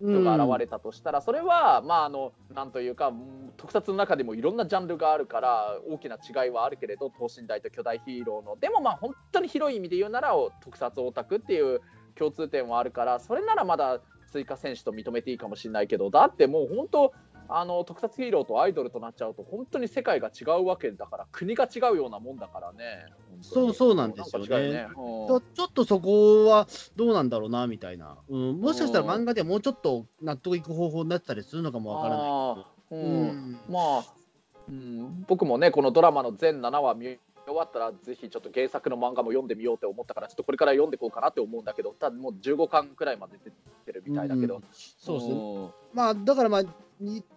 [0.00, 2.70] 人が現れたとしたら、それはまああのなん。
[2.70, 3.12] というか
[3.56, 4.54] 特撮の中でもいろん。
[4.56, 11.80] なジャンルがあるから大きな違いはあるけれど等身大と巨大ヒーローのでもまあ本当に広い意味で言うなら特撮オタクっていう
[12.14, 17.12] 共通点はあるからそれならまだ追加選手と認めていいかもしれないけどだってもう本当
[17.48, 23.06] あの特撮ヒーローとアイドルとなっちゃうと本当に世界が違うわけだから国が違うようなもんだからね。
[23.42, 24.70] そうそうなんですよね。
[24.72, 24.86] ね。
[24.94, 33.02] ちょっとそこはどうなんだろうなみたいな、うん、もしかしたら漫画でもうちょっと納得いく方法になってたりするのかもわからない。
[33.02, 33.28] うん。
[33.28, 33.58] うん。
[33.68, 34.04] まあ、
[34.68, 44.62] うん、僕もねこのドラマの全7話見終わったらぜひちょっと原作の漫画も読んでみようって思ったからちょっとこれから読んでいこうかなって思うんだけどただもう15巻くらいまで出てるみたいだけど、うん。
[44.72, 45.34] そうですね。
[45.34, 45.70] ん。
[45.92, 46.68] まあ、だからまあ、に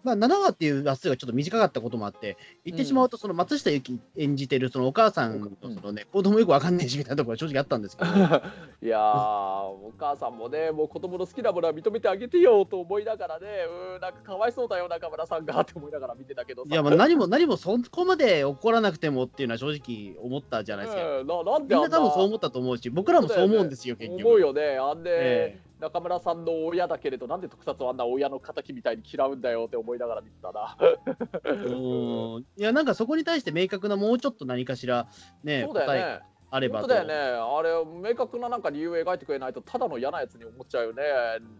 [0.03, 8.10] まあ、7話っていう話数がちょっと短かったこともあって、言ってしまうと、その松下由紀演じてるそのお母さんのそのね、行動もよくわかんないしみたいなところが正直あったんですけど、
[8.82, 13.47] いやーお母さんもねもう子供の好きなものは認めてあげてよと思いながらね
[13.95, 16.69] うんなんかかわいそうだよ中村さんがって思いながら見てたけどさ。
[16.71, 21.19] いや、まあ何も何もそこまで怒らなくてもっていうのは正直思ったじゃないですか。
[21.19, 24.27] うんななんでみんなな多分そう思ったと思うし、僕らもそう思うんですよ、結局。
[24.27, 30.77] 思うよねあんで、え中村さんの親だけれどなんで特撮をあんな親の敵みたいに嫌うんだよって思いながら見てたな。
[31.45, 32.45] うん。
[32.57, 35.07] いや、なんかそこに対して明確なもうちょっと何かしら、
[35.43, 36.88] ね、そうだ答えあればと。
[36.88, 37.13] だよね。
[37.13, 41.03] あれ明確ななんか理由を描いてくれないとただの嫌なやつに思っちゃうよね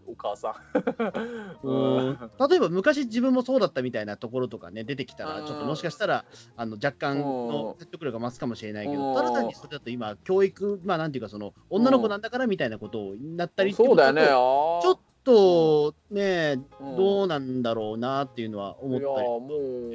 [0.06, 0.54] お母さ
[1.62, 1.68] ん。
[1.68, 2.18] うん。
[2.48, 5.46] 例えば昔自分もそうだったみたいなところとかね出てきたらうん。
[5.46, 6.24] ちょっともしかしたら
[6.56, 7.78] あの若干のうん。
[7.78, 8.98] 説得力が増すかもしれないけうん。
[8.98, 14.24] どただ単にそれだと今教育まあなんていうかその女の子なんだからみたいなことをなったりそうだよね。
[14.26, 16.96] ちあょっとねうん。
[16.96, 19.28] どうなんだろうなっていうのは思いやったり。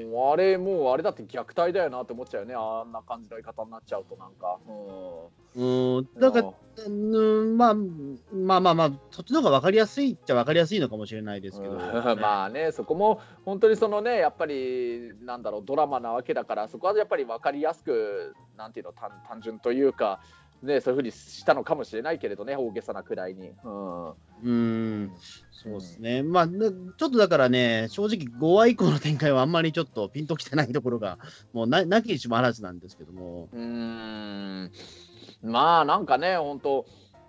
[0.05, 2.53] もうあれもうあれだって虐待だよなって思っちゃうよね。
[2.55, 4.59] あんな感じの言い方になっちゃうとなんか。
[5.55, 6.07] うん。
[6.19, 6.53] だからいや
[6.85, 11.79] うんまあまあまあまあそっちの方が分かりやすいっちゃ分かりやすいのかもしれないですけど、うん。
[12.19, 20.19] まあねそこも本当にそのねやっぱりなんだろうドラマなわけだからそこはやっぱり分かりやすくなんていうの単単純というか
[20.63, 23.51] ね、そういうふうにしたのかもしれないけれどね、大げさなくらいに。
[23.63, 25.11] うん、うん、
[25.51, 26.23] そうですね。
[26.23, 31.19] まあ、ねちょっとだからね、正直5話以降の展開はあんまりちょっとピンときてないところが、
[31.53, 33.49] もうななきにしもあらずなんですけども。
[33.51, 34.71] うーん
[35.41, 36.85] まあなんかね、本当、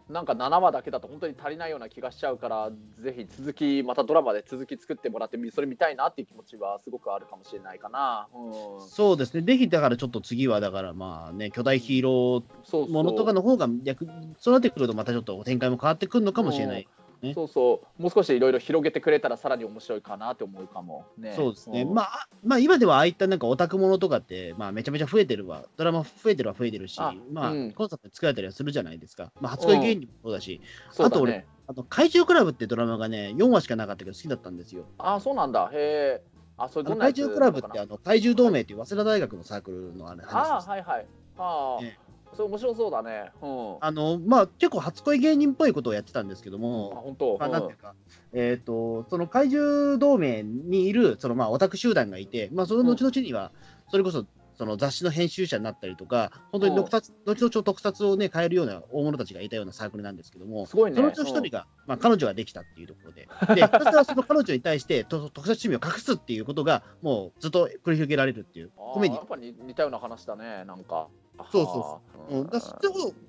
[0.08, 8.28] なんか7話だけだと本当に足りないような気がしちゃうから、ぜひ続き、またドラマで続き作ってもらって、それ見たいなっていう気持ちはすごくあるかもしれないかな。
[8.34, 9.42] うん、そうですね。
[9.42, 14.06] ぜひだからちょっと次はだからまあね、巨大ヒーローものとかの方が逆、
[14.38, 16.80] そうなってくるとまたちょっと展開も変わってくるのかもしれない。
[16.80, 16.88] ね
[17.32, 21.06] そうそう、もう少しいろいろ広げてくれたらさらに面白いかなって思うかも。
[21.16, 21.84] ね、そうですね。
[21.84, 25.64] んまあ、まあ今ではああいったなんかオタクものとかって、まあめちゃめちゃ増えてるわ。
[25.76, 29.32] ドラマ増えてるは増えてるし、あまあ、うんコンサートで作られたりはするじゃないですか。
[29.40, 30.60] まあ初恋芸人もそうだし、
[30.90, 31.46] そうだねあと俺。
[31.66, 34.84] あと怪獣クラブってドラマがね、4話しかなかったけど好きだったんですよ。
[34.98, 35.70] あ、そうなんだ。
[35.72, 36.34] へえ。
[36.56, 40.68] あ、それどんな怪獣クラブってあの怪獣同盟っていう早稲田大学のサークルのあれな話です。
[40.68, 41.06] あ、はいはい。
[41.38, 41.98] ああ、ね
[42.34, 43.30] それ面白そうだね。
[43.42, 43.72] うん。
[43.74, 47.48] あ、あのまあ結構初恋芸人っぽいことをやってたんですけども、本当？
[47.48, 47.94] なんていうか、
[48.32, 53.52] えっ、と、その怪獣同盟にいる、そのまあオタク集団がいて、まあその後々には、
[53.90, 60.96] それこそ、その雑誌の編集者になったりとか、本当に特撮、後々特撮をね、変えるような大物たちがいたようなサークルなんですけども、すごいね。
[60.96, 71.08] そのうちの一人が、まあ彼女ができたっていうところで、で、ひたすらその彼女に対してと特撮趣味を隠すっていうことが、もうずっと繰り広げられるっていう、うんコメディやっぱり似たような話だね、なんか。
[71.50, 72.86] そうそうううん、だそっち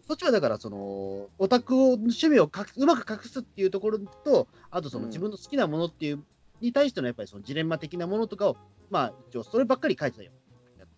[0.08, 6.24] そっちはだからそのオタクを趣味をかくうまく隠すっていうところとあとそのうん自分の好きなものっていう、
[6.62, 8.58] に対してのやっぱりそのジレンマ的なものとかを
[8.90, 10.32] まあ一応そればっかり書いてたよ。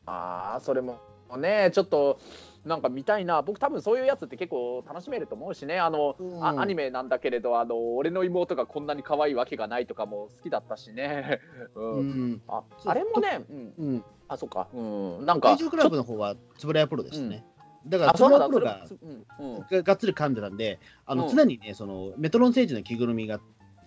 [0.06, 1.00] ああ、それも
[1.36, 2.20] ね、ちょっと。
[2.68, 3.42] なんか見たいな。
[3.42, 5.80] 僕多分そういうやつって結構楽しめると思うしね。
[5.80, 6.44] あの、うん。
[6.44, 11.40] あアニメなんだけれどあの俺の妹がこんなに可愛いわけがないとかも好きだったしね、
[11.76, 11.98] うん。
[11.98, 12.42] うん。
[12.48, 17.46] ああれもね、うん、うん、あそっか、うん、なんか怪獣クラブの方は円谷プロでしたね。
[17.88, 19.00] だからあそう円なんだ谷プ
[19.40, 21.36] ロがががっつり噛んでたんであの、うん。
[21.36, 23.40] 常にねそのメトロン星人の着ぐるみが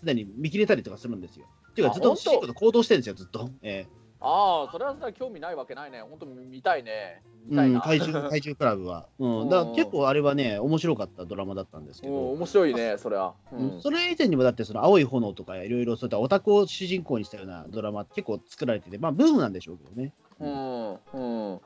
[0.02, 1.46] 常に見切れたりとかするんですよ。
[1.70, 3.50] っていうかずっと行動してるんですよずっと。
[3.62, 3.86] え
[4.22, 6.02] ああそれはそれは興味ないわけないね。
[6.02, 6.90] 本当見たいね。
[6.90, 9.06] えうん、見たいな、怪獣 怪獣クラブは。
[9.18, 12.30] うん、だから結構あれはね面白かったドラマだったんですけうんど。
[12.32, 13.76] 面白いねそれは、ううん。
[13.78, 20.12] ん、それ以前にもだってその青い炎とかいろいろそういったオタクを主人公にしたようなドラマ結構作られててまあブームなんでしょうけどね。
[20.38, 21.60] うんうん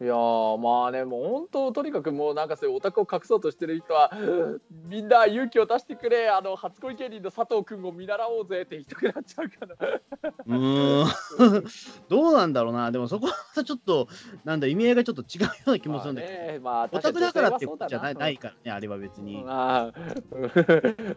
[0.00, 4.12] いやーまあねもう本当とにかくもうなんかそういうオタクを隠そうとしてる人は
[4.88, 6.28] みんな勇気を出してくれ。
[6.28, 10.30] あの初恋芸人の佐藤君を見習おうぜって言いたくなっちゃうから。
[10.46, 11.64] うーん。
[12.08, 12.92] どうなんだろうな。
[12.92, 14.06] でもそこはちょっと
[14.44, 19.42] なんだ意味合いがちょっと違うような気もするんだけど、まあねまあオタクだからってこことじゃないないからねあれは別に。
[19.42, 19.92] まあ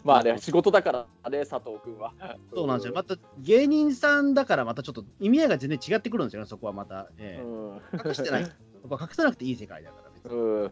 [0.04, 2.14] まあね仕事だからね佐藤君は。
[2.52, 2.94] そうなんですよ。
[2.96, 7.44] また芸人さんだからまたちょっと意味合いが全然違ってくるんですよねそこはまた、ええ。
[7.44, 7.82] うん。
[8.06, 8.46] 隠してない。
[8.46, 8.52] そ
[8.88, 10.40] こは隠さなくていい世界だから別に。
[10.40, 10.72] うん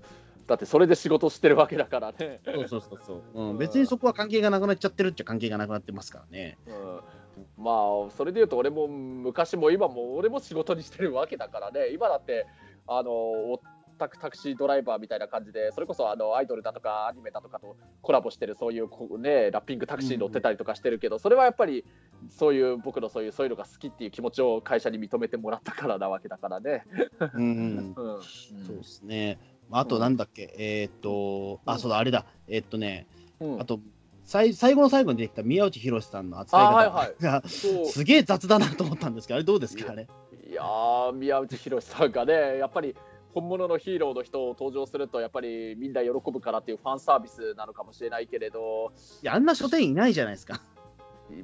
[0.50, 2.42] だってそれで仕事してるわけだからね。
[2.44, 6.58] そうそうそうそう、うん、別にそこは関係がなくなっちゃってるっちゃ関係がなくなってますからね。
[6.66, 12.48] うん、まあそれで言うと俺も昔も今も俺も仕事にしてるわけだからね今だって
[12.88, 13.60] あの
[14.00, 21.84] オタクタクシードライバーみたいな感じでそれこそあのアイドルだとかアニメだとかとコラボしてるそういうこうねラッピングタクシー乗ってたりとかしてるけど、それはやっぱり
[22.30, 26.86] そういう僕のそういうそういうのが好きっていう気持ちを会社に認めてもらったからなわけだからね。
[27.34, 29.38] うんうん、そうですね。
[29.72, 33.06] あとなんだっけ、えーっと、あ、そうだ、あれだ、えーっとね、
[33.40, 33.62] うん。
[33.62, 33.80] あと、
[34.24, 36.88] 最最後の最後に出てきた宮内宏さんの扱いあはい
[37.22, 37.50] 方はい。
[37.50, 40.08] すげえ雑だなと思ったんですけど、あれどうですか、あれ。
[40.50, 42.96] いやー宮内宏さんがねやっぱり
[43.34, 50.62] 本物のヒーローの人を登場するとやっぱりみんな喜ぶからっていうファンサービスなのかもしれないけれどいや、あんな書店員いないじゃないですか。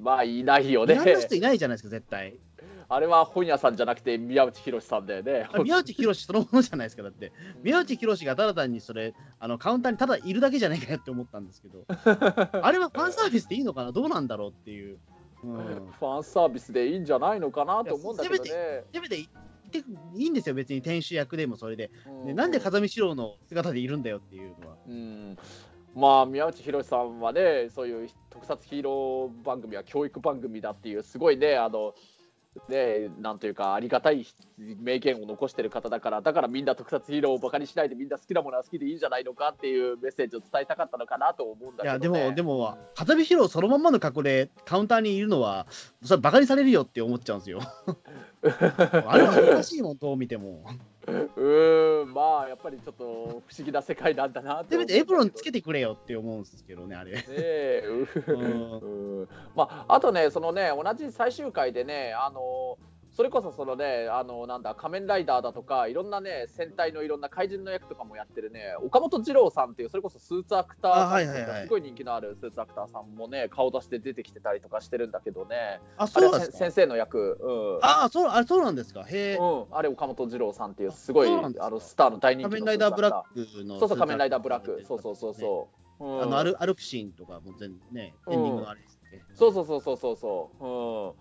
[0.01, 2.37] まあいないよあんねな人いないじゃないですか、絶対。
[2.87, 7.31] あれは本屋さんじゃなくて宮内宏さんだよね宮内宏そのものじゃないですか、だって。
[7.63, 14.97] 宮内宏がただ単にそれ、あのカウンターにただいるだけじゃないかよって思ったんですけど、あれはファンサービスでいいのかな、どうなんだろうっていう。
[15.43, 18.83] うんファンサービスでいいんじゃないのかなと思うんだけどいやね。
[18.91, 19.19] せめて
[19.77, 21.91] いていいんですよ、別に店主役でもそれで。
[22.23, 24.77] うね、なんで風見四郎の姿でいるんだよっていうのは。
[24.87, 25.37] うん
[25.95, 31.95] まあ宮内宏さんはねそういう特撮ヒーロー番組は教育番組だっていうすごいねあの
[32.69, 34.25] ねなんというかありがたい
[34.57, 45.67] 名言を残してる方だからだからみんな特撮ヒーローをバカにしないでみんな好きなものは好きでいいんじゃないのかっていうメッセージを伝えたかったのかなと思うんだいや、けど、ね、でも、でも、風見四郎そのまんまの格好でカウンターにいるのは、
[46.03, 47.59] それバカにされるよって思っちゃうんですよ。
[49.07, 50.63] あれはおかしいもん、どう見ても。
[51.07, 57.13] うーんまあやっぱりちょっと不思議な世界なんだなってせめてエプロンつけててくれよって思うんですけどね、あれ。
[57.13, 57.83] ねえ
[58.27, 59.21] ううん。
[59.21, 59.29] うん。
[59.55, 62.77] まあ、あとね、そのね、同じ最終回でね、あの
[63.15, 71.63] それこそそのねあのなんだ仮面ライダーだとかいろんなね戦隊のいろんな怪人の役とかもやってるね岡本二郎さんっていうそれこそスーツアクターあはいはいはい。
[71.63, 75.79] すごい人気のあるスーツアクターさんもね顔出して出てきてたりとかしてるんだけどね。
[75.97, 76.57] あ、そうなんですか？
[76.57, 79.03] 先生の役、うん、あそうあれそうなんですか？
[79.03, 79.37] へえ。
[79.37, 83.79] うん、あれ岡本二郎さんっていうすごいあのスターの大人気の仮面ライダーブラックの。
[83.79, 84.83] そうそう仮面ライダーブラック。
[84.85, 89.21] そうそうそうそう、うん、あのアルアルプシンとかも全ね、エンディングのあれですね。
[89.33, 90.67] そうそうそうそうそうそう、う
[91.09, 91.13] ん、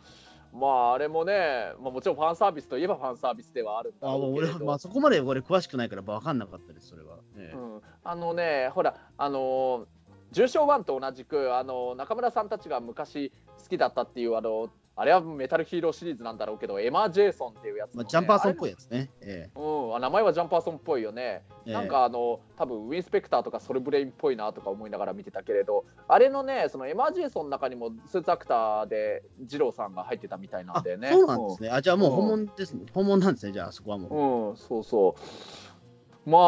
[0.54, 7.16] まああれもね、まあ、もちろんファンサービスといえばファンサービスではあるんだあ俺まあそこまで俺詳しくないから分かんなかったですそれは。
[7.36, 7.56] ええ。
[7.56, 9.86] うん、あのねほらあのー
[10.34, 13.30] 重賞1と同じくあの中村さんたちが昔
[13.62, 19.10] 好きだったっていうあのあれはメタルヒーローシリーズなんだろうけどエマ・ジェイソンっていうやつのね、まあジャンパーソンっぽい、いやつね。
[19.20, 31.70] えうん、あ名前はジャンパーソンっぽいよね、えなんかあの多分ウィンスペクターとかソルブレインっぽいなとか思いながら見てたけれどあれのねそのエマ・ジェイソンの中にもスーツアクターで次郎さんが入ってたみたいなんあでねそうなんですね。
[31.70, 32.86] あじゃあもううん本物ですね。
[32.92, 33.52] 本物なんですね。
[33.52, 34.50] じゃあそこはもう。
[34.50, 35.16] うん、そうそ
[36.26, 36.30] う。
[36.30, 36.38] ま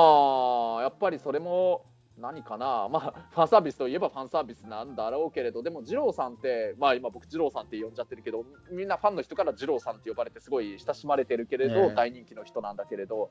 [0.79, 1.85] あ、やっぱりそれも
[2.19, 11.95] 何かな、 まあ、ファンサービスといえばファンサービスなんだろうけれど、でも、二郎さんって、まあ、今、僕、二郎さんって呼んじゃってるけど、みんなファンの人から二郎さんって呼ばれて、すごい親しまれてるけれど、ええ。
[11.95, 13.31] 大人気の人なんだけれど、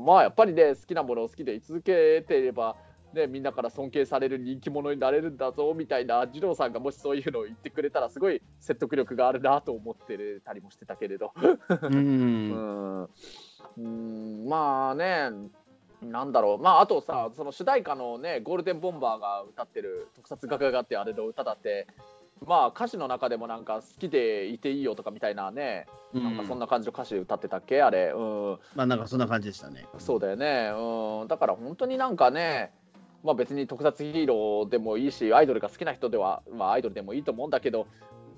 [0.00, 2.76] まあ、やっぱりね、好きなものを好きで居続けていれば、
[3.14, 11.58] ね、みんなから尊敬される人気者になれるんだぞみたいな二郎さんがもしそういうのを言ってくれたらすごい説得力があるなと思ってたりもしてたけれど、う。
[11.86, 13.08] うんん。
[13.78, 14.48] うん。
[14.48, 15.30] まあね、
[16.10, 21.86] なんだろう、まあ、あとさ、その主題歌のね、ゴールデンボンバーが歌ってる特撮画家がってあれの歌だって、
[22.46, 27.80] まあ歌詞の中でもなんか好きでいていいよとかみたいなね、なんかそんな感じの歌詞歌ってたっけ？
[27.80, 29.86] あれ、うん、まあなんかそんな感じでしたね。
[29.98, 32.72] そうだよね、うん、だから本当になんかね、
[33.22, 37.86] まあ、別に特撮ヒーローでもいいしアイドルが好きな人では、まあ、アイドルでもいいと思うんだけど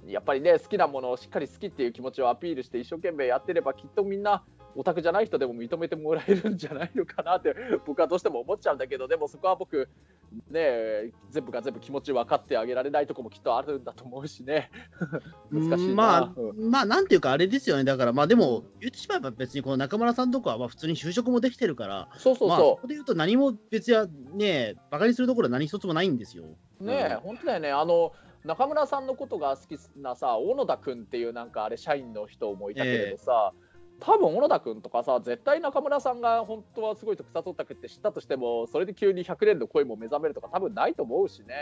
[0.07, 4.45] やっぱりね好きなものをしっかり好きっていう気持ちをアピールして一生懸命やってればきっとみんな
[4.77, 7.55] オタクじゃない人でも認めてもらえるんじゃないのかなって
[7.87, 9.89] 僕はどうしても思っちゃうんだけどでもそこは僕
[10.51, 14.71] ね全部が全部気持ち分かってあげられないとこもきっとあるんだと思うしね
[15.51, 15.95] 難しいな。
[15.95, 17.85] まあ、うまあなんていうかあれですよね。
[17.85, 26.45] だからまあでも言ってしまえば別にこの中村さんとかはまあ普通に就職もできてるから、そうそうまあそそこで言うと何も別やねバカにするところは何一つもないんですよ。
[26.81, 28.13] うねえ本当だよねあの
[28.45, 33.53] 中村さんのことが好きなさ小野田君っていうなんかあれ社員の人もいたけれどさ、
[34.01, 41.55] 多分小野田君とかさ絶対中村さんが本当はすごい特撮オタクって知ったとしてもそれで急に100年の恋も目覚めるとか多分ないと思うしね、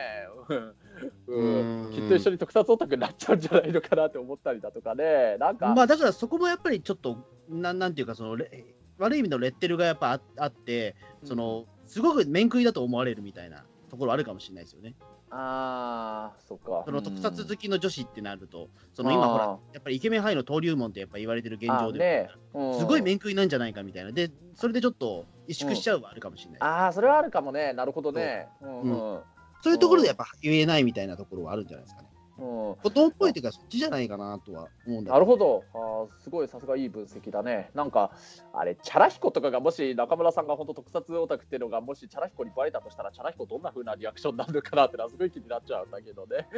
[1.29, 1.85] うん。
[1.87, 1.93] うん。
[1.93, 5.37] きっと一緒に特撮オタクになっちゃうんじゃないのかなって思ったりだとかね。
[5.39, 7.19] なんか、まあだからそこもやっぱりちょっと
[7.49, 8.65] なんなんていうかそのレ
[8.99, 14.95] 悪い意味のレッテルがやっぱああってそのすごく面食いだと思われるみたいなところあるかもしれないですよね。
[15.37, 26.61] ああそっかその特撮好きの女子ってなると、その今ほらやっぱりイケメン俳優の登竜門ってやっぱ言われてる現状で、ねうんすごい面食いなんじゃないかみたいなでそれでちょっと萎縮しちゃうはあるかもしれない。
[26.61, 29.21] ああそれはあるかもねなるほどねうんうん、
[29.61, 32.09] そういうところでやっぱ言えないみたいなところはあるんじゃないですかね。
[32.39, 33.13] うん。
[33.19, 35.65] ぽいというかそっちじゃないかなとは思うんだなるほど。
[35.73, 37.71] あーすごいさすがいい分析だね。
[37.75, 38.11] なんか
[38.53, 46.49] あれチャラヒコとかがもし中村さんが本当特撮オタクっていうのがもしチャラヒコにバレたとしたらチャラヒコどんな風なリアクションになるのかなってのはすごい気になっちゃうんだけどね。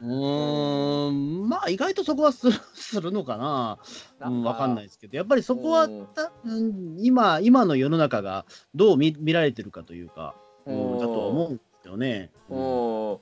[0.00, 1.48] うーん。
[1.48, 3.78] まあ意外とそこはするするのかな、
[4.20, 5.16] うん、わかんないですけど。
[5.16, 6.06] やっぱりそこはうん。
[6.14, 10.34] た、うん、今今の世の中がどう見見られてるかというか、
[10.66, 12.30] うん、だとは思うんですよね。
[12.48, 13.18] うん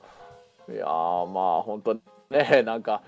[0.71, 1.93] いやーまあ本当
[2.29, 3.03] ねなんか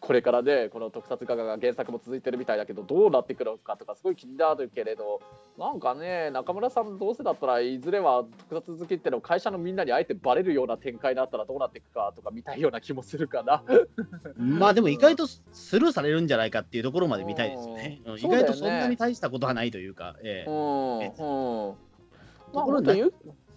[0.00, 5.20] これからねこの特撮画家が原作も続いてるみたいだけどどうなってくるのかとかすごい気になるけれど
[5.58, 13.62] なんかね中村さんどうせだったらいずれは特撮好きってのを会社のみんなにあえてバレるような展開になったらどうなっていくかとか見たいような気もするかな。
[14.36, 18.00] まあでも意外とスルーされるんじゃないかっていうところまで見たいですよね。
[18.06, 21.22] うん意外とそんなに大したことはないというか、ええうんえう
[21.72, 21.90] ん
[22.52, 22.80] まあところ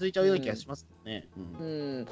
[0.04, 1.30] 続いちゃうような気がしますね。
[1.38, 1.70] うんう
[2.02, 2.08] ん、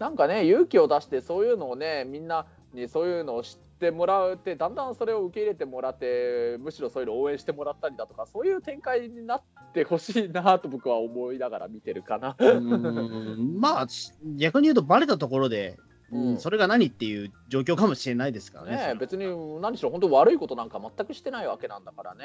[0.00, 9.42] なんかね勇気を出してそういうのをねみんなにそういうのを知ってもらうってだんだんそれを受け入れてもらってむしろそういうのを応援してもらったりだとかそういう展開になっ
[9.72, 12.34] てほしいなと僕は思いながら見てるかな。
[12.36, 15.78] うんまあし逆に言うとバレたところで、
[16.12, 18.76] うんうんそれが何っていう状況かもしれないですからね。
[18.88, 19.24] ね別に
[19.60, 22.24] 何しろ本当悪いことなんか全くしてないわけなんだからね。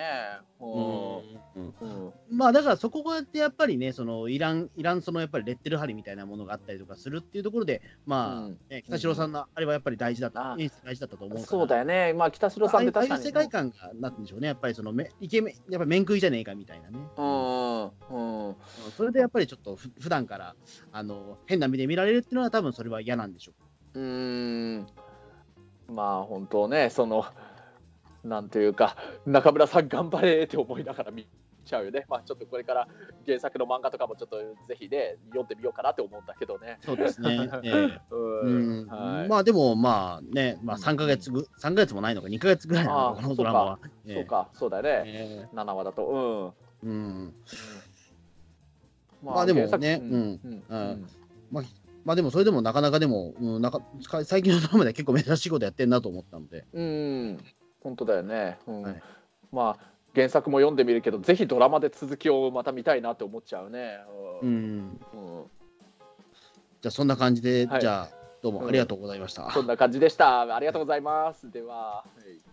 [0.60, 11.40] うんうんうんうんまあだからそこでやっぱりね、そのいらん、いらんそのやっぱりレッテル貼りみたいなものがあったりとかするっていうところで、まあ、うんね北城さんのあれはやっぱり大事だった、あ演出大事だったと思う。
[11.40, 13.24] そうだよね、まあ、北城さんって確かに。
[13.24, 17.00] 世界観がなってんでしょうね、やっぱりそのめイケメン、やっぱり面食いじゃねえかみたいなね。
[17.18, 18.56] うんうん
[18.98, 20.56] それでやっぱりちょっとふ普段から
[20.92, 23.56] あの変な目で見られるっていうのは多分それは嫌なんでしょう。
[23.94, 24.88] うーん
[25.88, 27.26] まあ本当ねその
[28.24, 31.28] なんというか、中村さん頑張れって思いながら見
[31.66, 32.06] ちゃうよね。
[32.08, 32.88] まあちょっとこれから
[33.26, 34.38] 原作の漫画とかもちょっと
[34.68, 36.78] ぜひね、読んでみようかなって思うんだけどね。
[36.82, 37.50] そうですね。
[37.64, 38.88] ええううんん。
[38.88, 43.80] はいまあでもまあね、まあ3ヶ月ぐ、3ヶ月もないのか、2ヶ月ぐらいなのこのドラマは。
[44.06, 45.02] ええそうか、そうだよね。
[45.06, 46.54] え7話だと。
[46.84, 46.88] うん。
[46.88, 47.34] えうん。
[49.24, 51.08] ままあでもねうんうんうん
[51.52, 51.64] まあ
[52.16, 56.66] でもそれでもなかなかでも、うん、なんかか最近のドラマでは結構珍しいことやってんなと思ったので。
[56.74, 57.38] うん、
[57.82, 58.58] 本当だよね。
[58.68, 59.02] うんはい
[59.52, 63.98] まあ原作も読んでみるけど、ぜひドラマで続きをまた見たいなって思っちゃうね。
[64.42, 65.00] ううんん。
[65.14, 65.44] うん
[66.82, 68.10] じゃあそんな感じで、はいじゃあ
[68.42, 69.50] どうもありがとうございました。
[69.52, 70.54] そんな感じでした。
[70.54, 71.50] ありがとうございます。
[71.52, 71.76] では。
[71.76, 72.51] はい